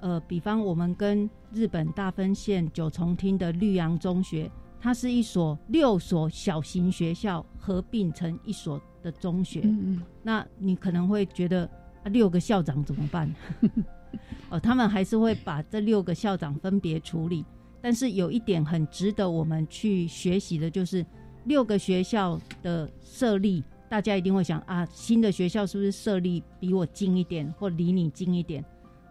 [0.00, 4.50] 呃，比方我们跟日本大分县九重町的绿阳中学。
[4.80, 9.60] 它是一所六所小型学校合并成一所的中学。
[9.64, 11.68] 嗯嗯，那你可能会觉得，
[12.04, 13.34] 六个校长怎么办？
[14.48, 17.44] 哦，他们还是会把这六个校长分别处理。
[17.80, 21.04] 但是有一点很值得我们去学习的，就是
[21.44, 28.64] 六个学校的设立，大家一定会想啊，新的学校是不是设立比我近一点，或离你近一点？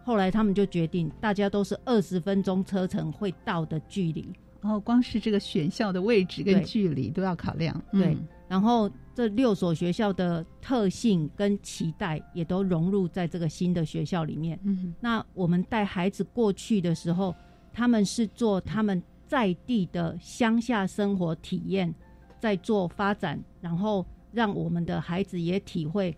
[0.04, 4.30] 后来他们就决定，大家都是二十分钟车程会到的距离。
[4.60, 8.16] 然后光是这个选校的位置跟距离都要考量，对。
[8.48, 14.60] 然后这六所学校的特性跟期待也都融入在这个新的学校里面。
[14.64, 17.34] 嗯，那我们带孩子过去的时候，
[17.72, 21.94] 他们是做他们在地的乡下生活体验，
[22.38, 26.14] 在做发展，然后让我们的孩子也体会，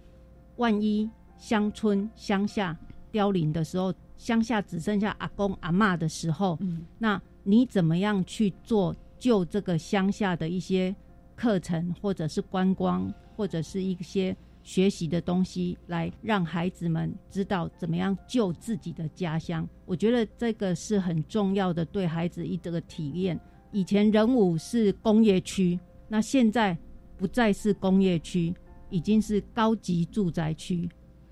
[0.56, 2.76] 万一乡村乡下
[3.12, 7.22] 凋零的时候，乡下只剩下阿公阿妈的时候，嗯，那。
[7.44, 10.94] 你怎么样去做救这个乡下的一些
[11.38, 19.66] 课程，或者是观光，或者是一些学习的东西，来让孩子们知道怎么样救自己的家乡？
[19.86, 23.38] 我觉得这个是很重要的，对孩子一这个体验。
[23.70, 25.78] 以前仁武是工业区，
[26.08, 26.76] 那现在
[27.16, 28.52] 不再是工业区，
[28.90, 30.88] 已经是高级住宅区。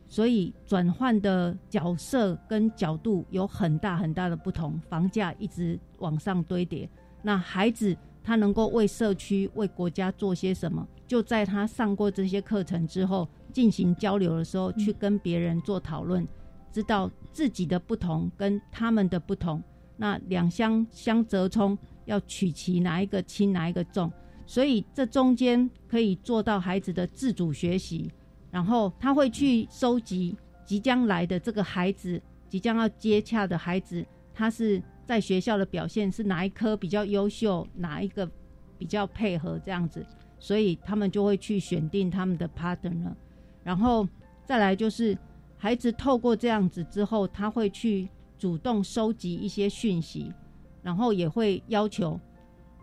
[0.08, 6.88] 所以转换的角色跟角度有很大很大的不同，房价一直往上堆叠。
[7.22, 7.96] 那孩子
[8.26, 10.84] 他能够为社区、为国家做些什么？
[11.06, 16.26] 就在他上过这些课程之后，进行交流的时候，去跟别人做讨论，
[16.72, 19.62] 知道自己的不同跟他们的不同。
[19.96, 24.10] 那两相相折冲，要取其哪一个轻，哪一个重？
[24.44, 28.10] 所以这中间可以做到孩子的自主学习。
[28.50, 34.04] 然后他会去收集即将来的这个孩子，即将要接洽的孩子，
[34.34, 38.28] 他是在学校的表现是哪一科比较优秀，哪一个
[38.76, 40.04] 比较配合这样子，
[40.38, 43.14] 所以他们就会去选定他们的 partner。
[43.62, 44.06] 然后
[44.44, 45.16] 再来就是
[45.56, 50.32] 孩子透过这样子之后，他会去主动收集一些讯息，
[50.82, 52.20] 然后也会要求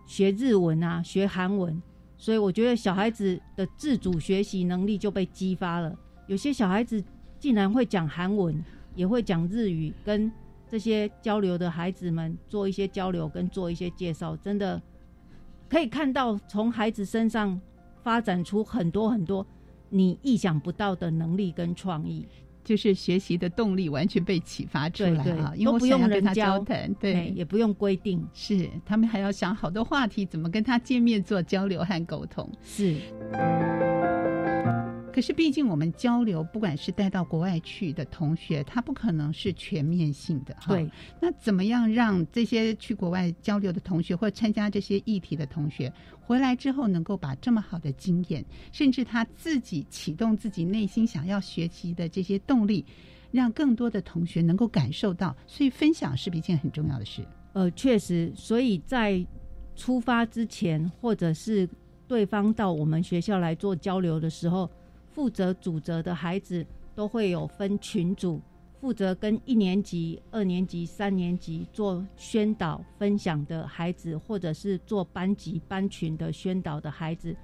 [0.07, 1.81] 学日文啊，学韩文。
[2.17, 5.93] 所以我觉得小孩子的自主学习能力就被激发了。
[6.27, 7.03] 有些小孩子
[7.37, 8.63] 竟然会讲韩文，
[8.95, 10.31] 也会讲日语，跟
[10.73, 14.81] 这些交流的孩子们做一些交流，跟做一些介绍，真的
[15.69, 17.61] 可以看到从孩子身上
[18.01, 19.45] 发展出很多很多
[19.89, 22.27] 你意想不到的能力跟创意。
[22.63, 25.53] 就是学习的动力完全被启发出来啊！
[25.55, 32.97] 因为不用跟他交谈，对，也不用规定，是他们还要想好多话题，怎么跟他见面做交流和沟通，是。
[35.13, 40.57] 可是，毕竟我们交流，不管是带到国外去的同学，他不可能是全面性的。
[40.67, 40.89] 对，
[41.21, 52.83] 那怎么样让这些去国外交流的同学，或参加这些议题的同学，回来之后能够把这么好的经验，甚至他自己启动自己内心想要学习的这些动力，
[53.31, 55.35] 让更多的同学能够感受到？
[55.45, 57.23] 所以，分享是一件很重要的事。
[57.53, 59.23] 呃，确实，所以在
[59.75, 61.69] 出发之前，或者是
[62.07, 64.67] 对方到我们学校来做交流的时候。
[65.13, 68.41] 负责主责的孩子都会有分群组，
[68.81, 77.35] 负责跟一年级、二年级、三年级做宣导分享的孩子，或者是做班级班群的宣导的孩子，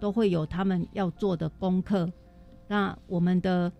[0.00, 2.10] 都会有他们要做的功课。
[2.66, 3.70] 那我们的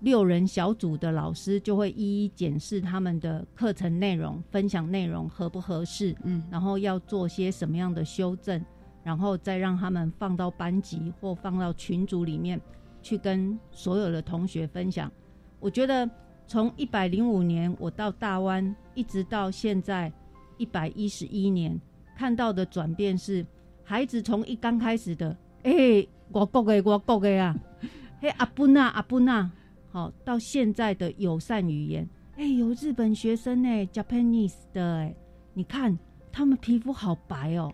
[0.00, 8.64] 六人小组的老师就会一一检视他们的课程内容、分享内容合不合适，嗯，然后要做些什么样的修正，
[9.02, 12.60] 然后再让他们放到班级或放到群组里面。
[13.02, 15.10] 去跟所有的同学分享，
[15.58, 16.08] 我觉得
[16.46, 20.12] 从一百零五年我到大湾，一直到现在
[20.58, 21.78] 一百一十一年，
[22.16, 23.44] 看到的转变是，
[23.82, 27.56] 孩子从一刚开始的，哎，我国的我国的啊，
[28.20, 29.50] 嘿阿布纳阿布纳，
[29.90, 35.14] 好，到现在的友善语言，哎，有日本学生呢，Japanese 的，哎，
[35.54, 35.98] 你看
[36.30, 37.72] 他们皮肤好白哦，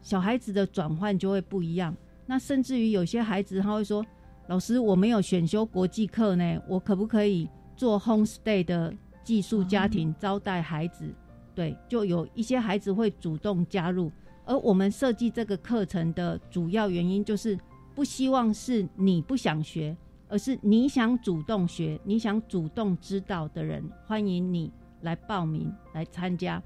[0.00, 1.94] 小孩子的转换就会不一样。
[2.26, 4.04] 那甚至于有些孩子他会说，
[4.48, 7.46] 老师，我没有选修国际课呢，我可不可以
[7.76, 8.92] 做 home stay 的
[9.22, 11.14] 寄宿家庭招待孩子？
[11.54, 14.10] 对，就有一些孩子会主动加入，
[14.46, 17.58] 而我们设计这个课程的主要原因就是
[17.94, 19.94] 不希望是你不想学，
[20.28, 24.72] 而是你想主动学、你想主动知道的人，欢迎你
[25.02, 26.62] 来报名来参加。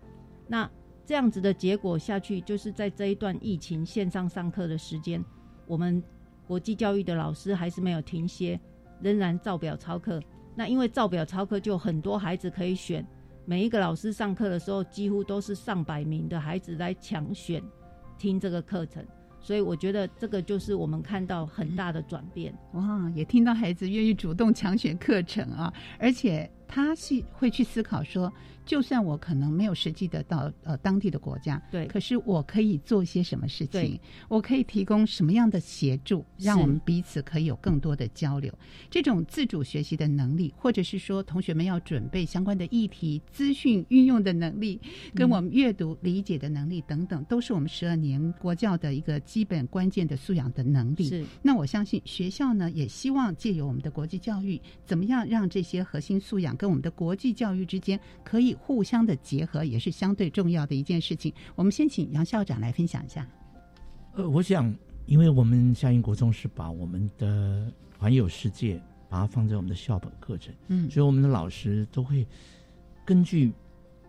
[0.46, 0.70] 那
[1.04, 5.24] 这样子的结果下去，就是在这一段疫情线上上课的时间，
[5.66, 6.00] 我们
[6.52, 8.60] 国际教育的老师还是没有停歇，
[9.00, 10.20] 仍然照表操课。
[10.54, 13.02] 那因为照表操课，就很多孩子可以选。
[13.46, 17.62] 每一个老师上课的时候，几乎都是上百名的孩子来抢选
[18.18, 19.02] 听这个课程，
[19.40, 22.54] 所以我觉得这个就是我们看到很大的转变。
[22.74, 28.30] 哇，也听到孩子愿意主动抢选课程啊，而且他是会去思考说。
[28.64, 33.98] 就算我可能没有实际的到呃当地的国家，对，可是我可以做些什么事情？
[34.28, 38.52] 我可以提供什么样的协助，让我们彼此可以有更多的交流？
[38.88, 44.80] 这种自主学习的能力，或者是说同学们要准备相关的议题、资讯运用的能力，
[45.14, 51.08] 跟我们阅读理解的能力等等，都是我们十二年国教的一个基本关键的素养的能力。
[51.08, 51.24] 是。
[51.42, 58.51] 那我相信学校呢，也希望借由我们的国际教育，怎么样让这些核心素养跟我们的国际教育之间可以。
[58.54, 61.32] 互相的结合也是相对重要的一件事情。
[61.54, 63.26] 我们先请杨校长来分享一下。
[64.14, 64.74] 呃，我想，
[65.06, 72.26] 因为我们夏英国中是把我们的环游世界把它放在我们的校本课程，嗯，所以我们的老师都会
[73.04, 73.52] 根据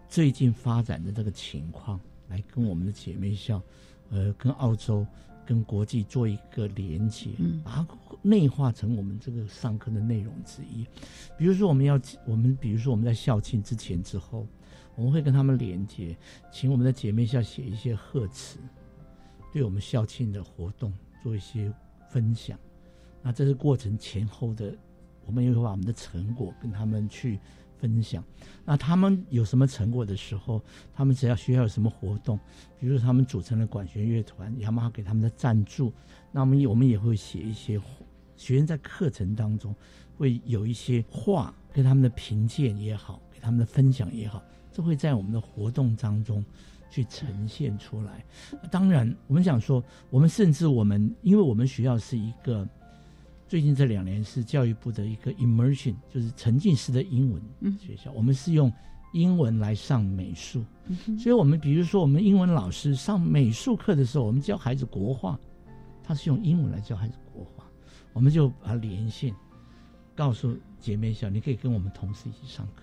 [0.07, 3.61] 最近发展的这个情况来跟我们的姐妹校，
[4.09, 5.05] 呃，跟澳洲。
[5.45, 7.29] 跟国际做一个连接，
[7.63, 7.87] 把它
[8.21, 10.85] 内化成我们这个上课的内容之一。
[11.37, 14.47] 比如说，我们要我们比如说我们在校庆之前之后，
[14.95, 16.15] 我们会跟他们连接，
[16.51, 18.59] 请我们的姐妹校写一些贺词，
[19.51, 21.73] 对我们校庆的活动做一些
[22.09, 22.57] 分享。
[23.21, 24.75] 那这是过程前后的，
[25.25, 27.39] 我们也会把我们的成果跟他们去。
[27.83, 28.23] 分享，
[28.63, 30.63] 那他们有什么成果的时候，
[30.93, 32.39] 他们只要学校有什么活动，
[32.79, 35.91] 比如他们组成了管弦乐团，雅马哈给他们的赞助，
[36.31, 37.77] 那我们我们也会写一些
[38.37, 39.75] 学员在课程当中
[40.17, 46.41] 会有一些话跟他们的评鉴也好，给他们的分享也好，这会在我们的活动当中
[46.89, 48.23] 去呈现出来。
[48.71, 52.65] 当然，我们想说，我们甚至我们，因为我们学校是一个。
[53.47, 57.41] 最近这两年是教育部的一个 immersion，就是沉浸式的英文
[57.77, 58.11] 学校。
[58.13, 58.71] 我们是用
[59.13, 60.65] 英文来上美术，
[61.19, 65.39] 所以我们比如说我们英文老师上美术课的时候，我们教孩子国画，
[66.03, 67.63] 他是用英文来教孩子国画，
[68.11, 69.31] 我们就把它连线，
[70.15, 72.81] 告诉姐妹校，你可以跟我们同事一起上课。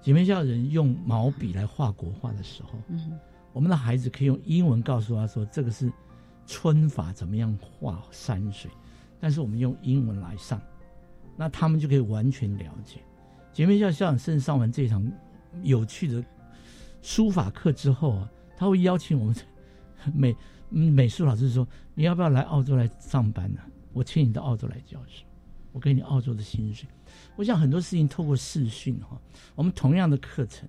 [0.00, 2.78] 姐妹校人用毛笔来画国画的时候，
[3.52, 5.92] 我们的孩子可以用英文告诉他说，这个是
[6.46, 8.70] 春法怎么样画山水。
[9.22, 10.60] 但是我们用英文来上，
[11.36, 13.00] 那他们就可以完全了解。
[13.52, 15.00] 姐妹校校长甚至上完这一场
[15.62, 16.24] 有趣的
[17.02, 19.36] 书法课之后啊，他会邀请我们
[20.12, 20.36] 美
[20.90, 21.64] 美术老师说
[21.94, 23.60] ：“你要不要来澳洲来上班呢？
[23.92, 25.22] 我请你到澳洲来教书，
[25.70, 26.88] 我给你澳洲的薪水。”
[27.36, 29.20] 我想很多事情透过视讯哈，
[29.54, 30.68] 我们同样的课程，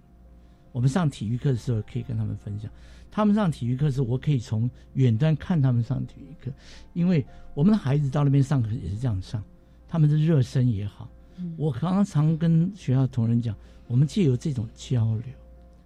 [0.73, 2.69] 我们上体育课的时候可以跟他们分享。
[3.09, 6.51] 他们上体育课时，我可以从远端看他们上体育课，
[6.93, 9.41] 因为我们的孩子到那边上课也是这样上，
[9.87, 11.07] 他们的热身也好。
[11.55, 13.55] 我常常常跟学校同仁讲，
[13.87, 15.25] 我们借由这种交流，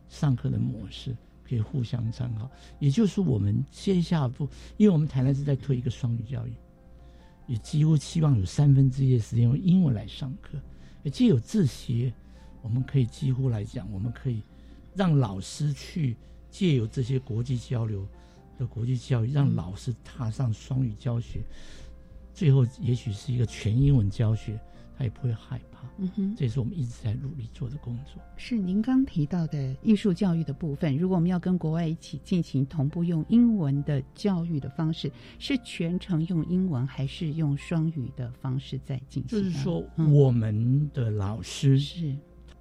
[0.07, 1.15] 上课的模式
[1.47, 2.49] 可以互相参考。
[2.79, 6.53] 也就是我们接下一步，因为我们台南是在推一个双语教育，
[7.45, 10.57] 也几乎期望有三分之一的时间用英文来上课。
[11.03, 12.13] 也借有这些，
[12.61, 14.41] 我们可以几乎来讲，我们可以
[14.97, 16.17] 让老师去。
[16.49, 18.07] 借由这些国际交流
[18.57, 21.41] 的国际教育，让老师踏上双语教学，
[22.33, 24.57] 最后也许是一个全英文教学，
[24.97, 25.87] 他也不会害怕。
[25.97, 28.23] 嗯哼，这也是我们一直在努力做的工作。
[28.37, 39.43] 是您刚提到的艺术教育的部分，如果我们要跟国外一起进行同步用英文的教育的方式，是全程用英文，还是用双语的方式在进行？
[39.43, 42.15] 就是说，我们的老师是，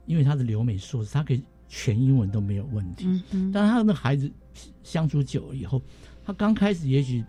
[0.06, 1.42] 因为他的留美硕士，他可以。
[1.68, 4.30] 全英文都没有问题，但是他的孩子
[4.82, 5.82] 相处久了以后，
[6.24, 7.24] 他刚开始也许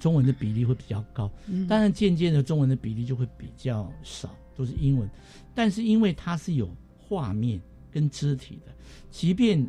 [0.00, 1.30] 中文的比例会比较高，
[1.68, 5.08] 但是渐渐的中文的比例就会比较少，都是英文。
[5.54, 6.68] 但是因为他是有
[6.98, 7.60] 画面
[7.90, 8.72] 跟肢体的，
[9.10, 9.66] 即便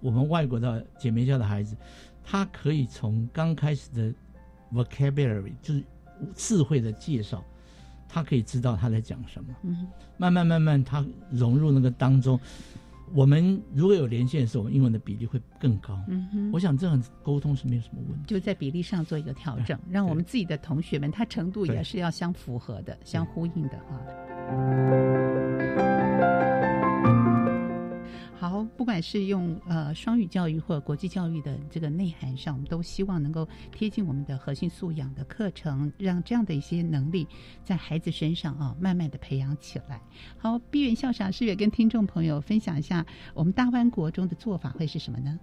[0.00, 1.76] 我们外国的姐妹校的孩子，
[2.24, 4.12] 他可以从刚开始的
[4.72, 5.84] vocabulary 就是
[6.34, 7.44] 智慧的介绍，
[8.08, 9.54] 他可以知道他在讲什么。
[9.62, 9.86] 嗯，
[10.16, 12.38] 慢慢慢慢，他融入那个当中。
[13.14, 15.98] 我们如果有连线的时候，英文的比例会更高。
[16.08, 18.24] 嗯哼，我想这样沟通是没有什么问题。
[18.26, 24.00] 就在比例上做一个调整，让我们自己的同学们，他程度也是要相符合的、相呼应的哈。
[28.52, 37.26] 好，不管是用呃双语教育或者国际教育的这个内涵上，我们都希望能够贴近我们的核心素养的课程，让这样的一些能力
[37.64, 39.98] 在孩子身上啊，慢慢的培养起来。
[40.36, 45.40] 好，毕元校长是也跟听众朋友分享一下，我们大湾国中的做法会是什么呢？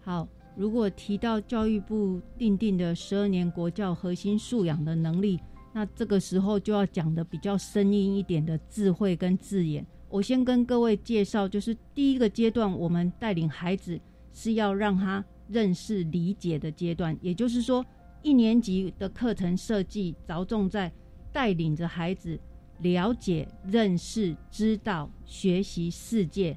[0.00, 5.36] 好，如果提到教育部定定的十二年国教核心素养的能力，
[5.72, 9.84] 那这个时候就要讲的比较生硬一点的智慧跟字眼。
[10.12, 13.98] 我先跟各位介绍，就是第一个阶段，我们带领孩子
[14.34, 17.16] 是要让他认识、理解的阶段。
[17.22, 17.82] 也就是说，
[18.22, 20.92] 一年级的课程设计着重在
[21.32, 22.38] 带领着孩子
[22.80, 26.54] 了解、认识、知道、学习世界。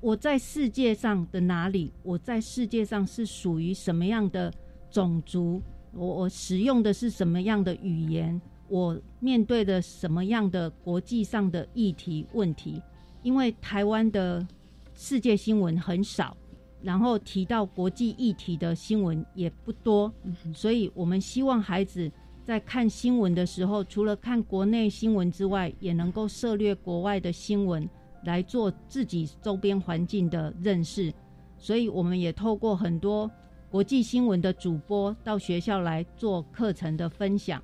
[0.00, 1.92] 我在世界上的哪里？
[2.02, 4.50] 我在世界上是属于什么样的
[4.90, 5.60] 种族？
[5.92, 8.40] 我我使用的是什么样的语言？
[8.68, 12.82] 我面对的什么样的国际上的议题问题？
[13.22, 14.46] 因为台湾的
[14.94, 16.36] 世界新闻很少，
[16.82, 20.12] 然后提到国际议题的新闻也不多，
[20.54, 22.10] 所以我们希望孩子
[22.44, 27.88] 在看新闻的时候，除了看国内新闻之外，也能够涉猎国外的新闻，
[28.24, 31.12] 来做自己周边环境的认识。
[31.58, 33.28] 所以我们也透过很多
[33.68, 37.62] 国际新闻的主播到学校来做课程的分享。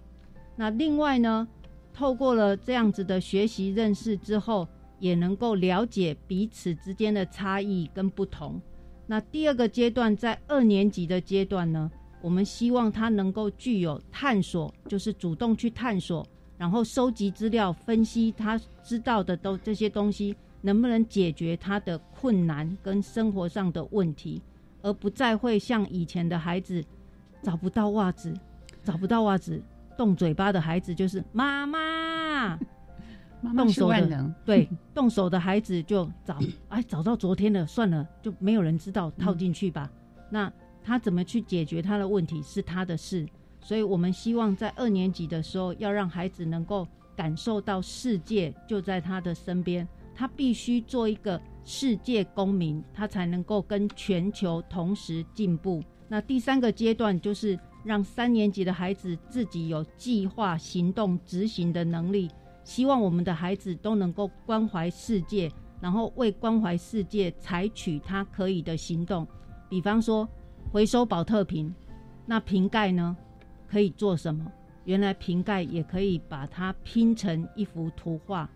[0.57, 1.47] 那另外呢，
[1.93, 4.67] 透过了这样子的学习认识之后，
[4.99, 8.61] 也能够了解彼此之间的差异跟不同。
[9.07, 11.91] 那第二个阶段，在二年级的阶段呢，
[12.23, 16.27] 我们希望他能够具有探索，就是主动去探索，
[16.57, 24.41] 然后收集资料，分析他知道的都这些东西能不能解决他的困难跟生活上的问题，
[24.81, 26.83] 而不再会像以前的孩子
[27.43, 28.33] 找不到袜子，
[28.83, 29.63] 找不到袜子。
[29.97, 32.59] 动嘴巴的孩子就是妈妈，
[33.57, 36.39] 动手的对，动手的孩子就找，
[36.69, 39.91] 哎，找到昨天的算了，就没有人知道，套进去吧。
[40.31, 43.27] 那他怎么去解决他的问题是他的事，
[43.61, 55.83] 所以我们希望在二年级的时候要让孩子能够感受到世界就在他的身边，他必须做一个世界公民，他才能够跟全球同时进步。
[56.09, 57.59] 那第三个阶段就是。
[57.85, 62.31] 让三年级的孩子自己有计划、行动、执行的能力。
[62.65, 69.27] 希望我们的孩子都能够关怀世界，然后为关怀世界采取他可以的行动。
[69.69, 70.27] 比方说，
[70.73, 71.75] 回收保特瓶，
[72.25, 73.15] 那瓶盖呢，
[73.69, 74.51] 可以做什么？
[74.85, 78.49] 原来瓶盖也可以把它拼成一幅图画，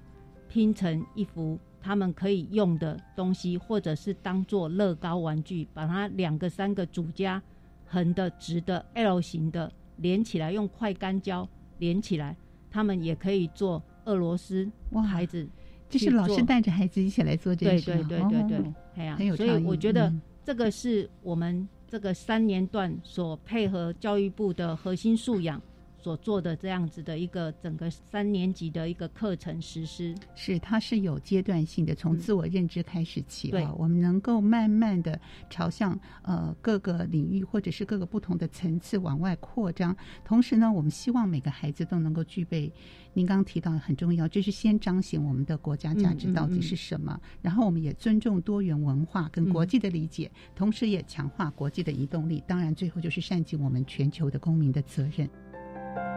[0.48, 7.42] 拼成一幅他们可以用的东西，或者是当做乐高玩具，把它两个、三个组家。
[7.88, 12.36] 横的、直的、L 型的连起来，用快干胶连起来，
[12.70, 14.70] 他们也可以做俄罗斯。
[14.90, 15.48] 哇，孩子，
[15.88, 17.86] 就是老师带着孩子一起来做这件事。
[18.04, 20.12] 对对对对对，哎呀，所以我觉得
[20.44, 25.60] 这个是我们这个三年段所配合教育部的核心素养。
[26.00, 35.20] 所做的这样子的一个整个三年级的一个课程实施，是它是有阶段性的，从自我认知开始起啊，我们能够慢慢的
[35.50, 39.94] 朝向呃各个领域或者是各个不同的层次往外扩张。
[40.24, 42.72] 同时呢，我们希望每个孩子都能够具备
[43.12, 52.42] 您刚刚提到很重要，就是先彰显我们的国家价值到底是什么，然后我们也尊重多元文化跟国际的理解，同时也强化国际的移动力。
[52.46, 55.28] 当然，最后就是善尽我们全球的公民的责任。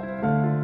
[0.01, 0.60] Música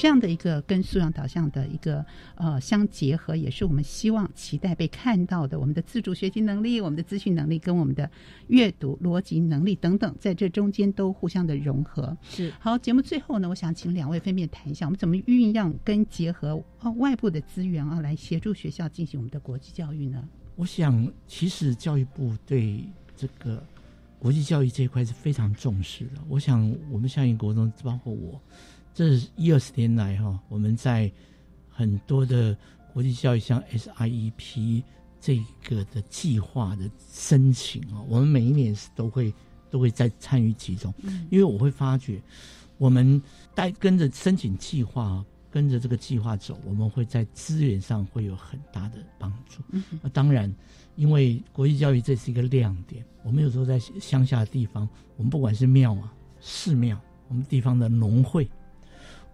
[0.00, 2.02] 这样的一个跟素养导向的一个
[2.36, 5.60] 呃相结合，也是我们希望期待被看到的。
[5.60, 8.10] 我们的自主学习能力、我们的资讯能力跟我们的
[8.46, 12.16] 阅读逻辑能力等等，在这中间都互相的融合。
[12.22, 20.26] 是好，节目最后呢，我想请两位分别谈一下，我们怎么运用跟结合啊外部的资源啊，来协助学校进行我们的国际教育呢？
[20.56, 23.62] 我想，其实教育部对这个
[24.18, 26.12] 国际教育这一块是非常重视的。
[26.26, 28.40] 我想，我们夏营国中，包括我。
[28.94, 31.10] 这一二十年来，哈，我们在
[31.68, 32.56] 很多的
[32.92, 34.82] 国际教育，像 SIEP
[35.20, 39.32] 这个的计划的申请啊，我们每一年是都会
[39.70, 40.92] 都会在参与其中。
[41.30, 42.20] 因为我会发觉，
[42.78, 43.20] 我们
[43.54, 49.62] 带跟着申请计划，跟着这个计划走，我们会在资源上会有很大的帮助。
[50.02, 50.52] 那当然，
[50.96, 58.48] 因为国际教育这是一个亮点，我们有时候在乡下的地方，我们不管是庙啊、寺庙，我们地方的农会，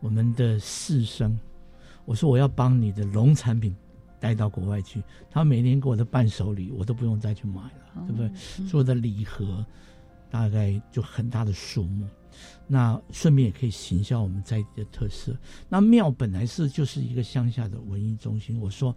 [0.00, 1.38] 我们的士生，
[2.04, 3.74] 我说我要帮你的农产品
[4.20, 8.66] 带到国外去，他每年给我的伴手礼，我都不用再去买了，对不对？
[8.66, 9.64] 所有的礼盒
[10.30, 12.06] 大概就很大的数目，
[12.66, 15.36] 那顺便也可以行销我们在地的特色。
[15.68, 18.94] 那庙本来是就是一个乡下的文艺中心，我说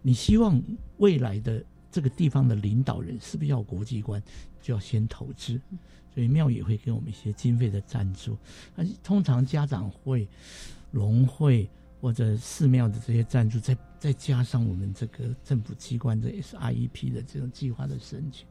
[0.00, 0.60] 你希望
[0.98, 4.20] 未来的这个地方的领导人是不是要国际观，
[4.60, 5.60] 就要先投资，
[6.14, 8.36] 所以庙也会给我们一些经费的赞助。
[8.74, 10.26] 而通常家长会、
[10.90, 11.68] 农会
[12.00, 18.46] 或者寺庙的这些赞助，再再加上我们这个政府机关的 SREP 的这种计划的申请，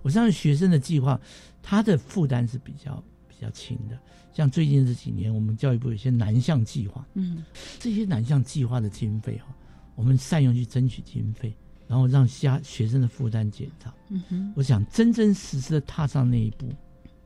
[0.00, 1.20] 我相信学生的计划，
[1.60, 3.98] 他的负担是比较比较轻的。
[4.32, 7.44] 像最近这几年，我们教育部有些南向计划，嗯，
[7.78, 9.54] 这些南向计划的经费哈，
[9.94, 11.54] 我们善用去争取经费，
[11.86, 13.92] 然后让家学生的负担减少。
[14.08, 16.68] 嗯哼，我想真真实实的踏上那一步，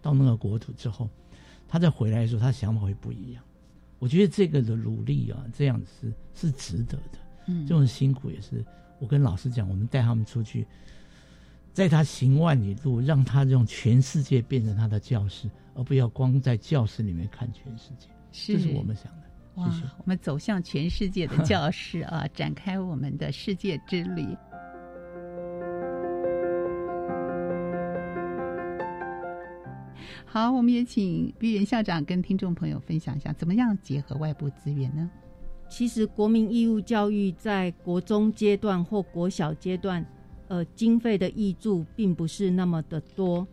[0.02, 1.08] 到那个国土之后，
[1.66, 3.42] 他再回来的时候，他想法会不一样。
[3.98, 7.18] 我觉得这个的努力啊，这样是是值得的。
[7.46, 8.64] 嗯这种辛苦也是
[8.98, 10.66] 我跟老师讲，我们带他们出去，
[11.72, 18.08] 在他行万里路，让他用全世界变成他的教室，而不要光在教室里面看全世界。
[18.32, 19.22] 是这是我们想的。
[19.54, 19.66] 哇，
[19.98, 24.36] 我们走向全世界的教室啊，展开我们的世界之旅。
[30.30, 35.10] 好，我们也请毕原校长跟听众朋友分享一下，怎么样结合外部资源呢？
[35.70, 40.04] 其实国民义务教育在国中阶段或国小阶段，
[40.48, 43.48] 呃，经费的挹注并不是那么的多，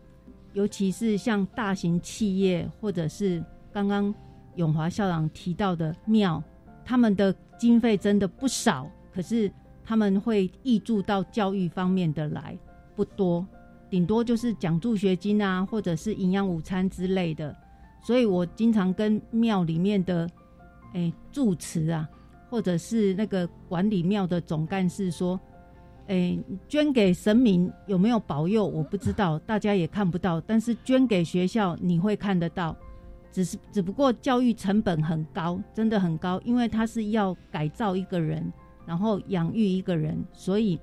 [0.52, 4.14] 尤其是像大型企业或者是刚刚
[4.56, 6.44] 永华校长提到的庙，
[6.84, 9.50] 他们的经费真的不少，可是
[9.82, 12.54] 他们会挹注到教育方面的来
[12.94, 13.46] 不多，
[13.96, 17.56] 顶多就是奖助学金啊，或者是营养午餐之类的。
[18.02, 20.28] 所以我经常跟庙里面的
[20.92, 22.06] 诶住持啊，
[22.50, 25.40] 或者是那个管理庙的总干事说，
[26.08, 26.38] 诶
[26.68, 32.76] 捐给神明有没有保佑我不知道，大家也看不到，但是捐给学校你会看得到。
[33.32, 38.52] 只是只不过教育成本很高，真的很高，因为他是要改造一个人，
[38.84, 40.78] 然后养育一个人，所以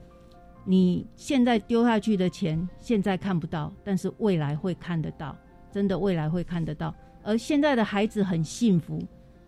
[0.66, 5.36] 你现在丢下去的钱现在看不到，但是未来会看得到，
[5.72, 6.93] 真的未来会看得到。
[7.22, 9.01] 而现在的孩子很幸福，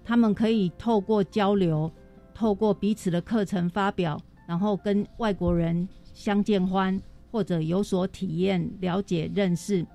[0.04, 1.92] 他们可以透过交流，
[2.34, 7.02] 透过彼此的课程发表，然后跟外国人相见欢，
[7.32, 9.86] 或者有所体验、了解、认识。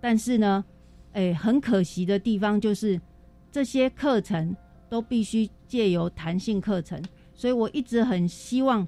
[0.00, 0.64] 但是呢，
[1.12, 3.00] 诶，很可惜的地方就是
[3.50, 4.54] 这些课程
[4.88, 7.02] 都必须借由弹性课程，
[7.34, 8.86] 所以我一直很希望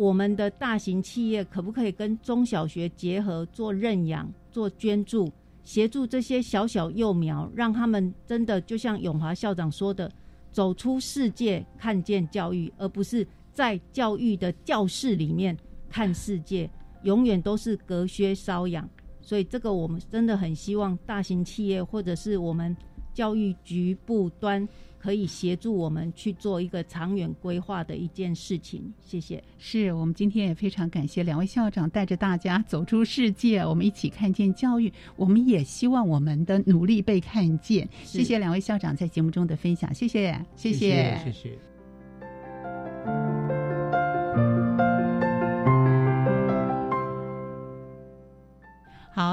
[0.00, 5.30] 我们的大型企业可不可以跟中小学结合做认养、做捐助，
[5.62, 10.10] 协助这些小小幼苗，让他们真的就像永华校长说的，
[10.50, 15.54] 走出世界，看见教育，而不是在教育的教室里面
[15.90, 16.70] 看世界，
[17.02, 18.88] 永远都是隔靴搔痒。
[19.20, 22.74] 所以这个我们真的很希望大型企业或者是我们
[23.12, 24.66] 教育局部端
[25.00, 28.92] 可以协助我们去做一个长远规划的一件事情。
[29.00, 29.42] 谢谢。
[29.58, 34.92] 是我们今天也非常感谢两位校长带着大家走出世界，我们一起看见教育。
[35.16, 37.88] 我们也希望我们的努力被看见。
[38.04, 41.50] 谢谢两位校长在节目中的分享，谢谢，谢谢，谢谢。
[41.50, 41.69] 好，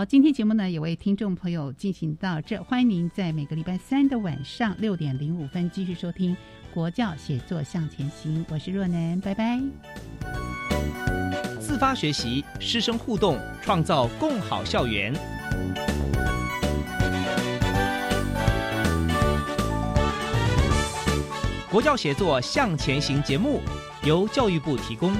[0.07, 6.33] 今天节目呢也为听众朋友进行到这，欢迎您在每个礼拜三的晚上六点零五分继续收听
[6.73, 9.59] 《国教写作向前行》，我是若楠，拜拜。
[11.59, 15.13] 自发学习，师生互动，创造共好校园。
[21.69, 23.61] 国教写作向前行节目
[24.05, 25.13] 由教育部提供。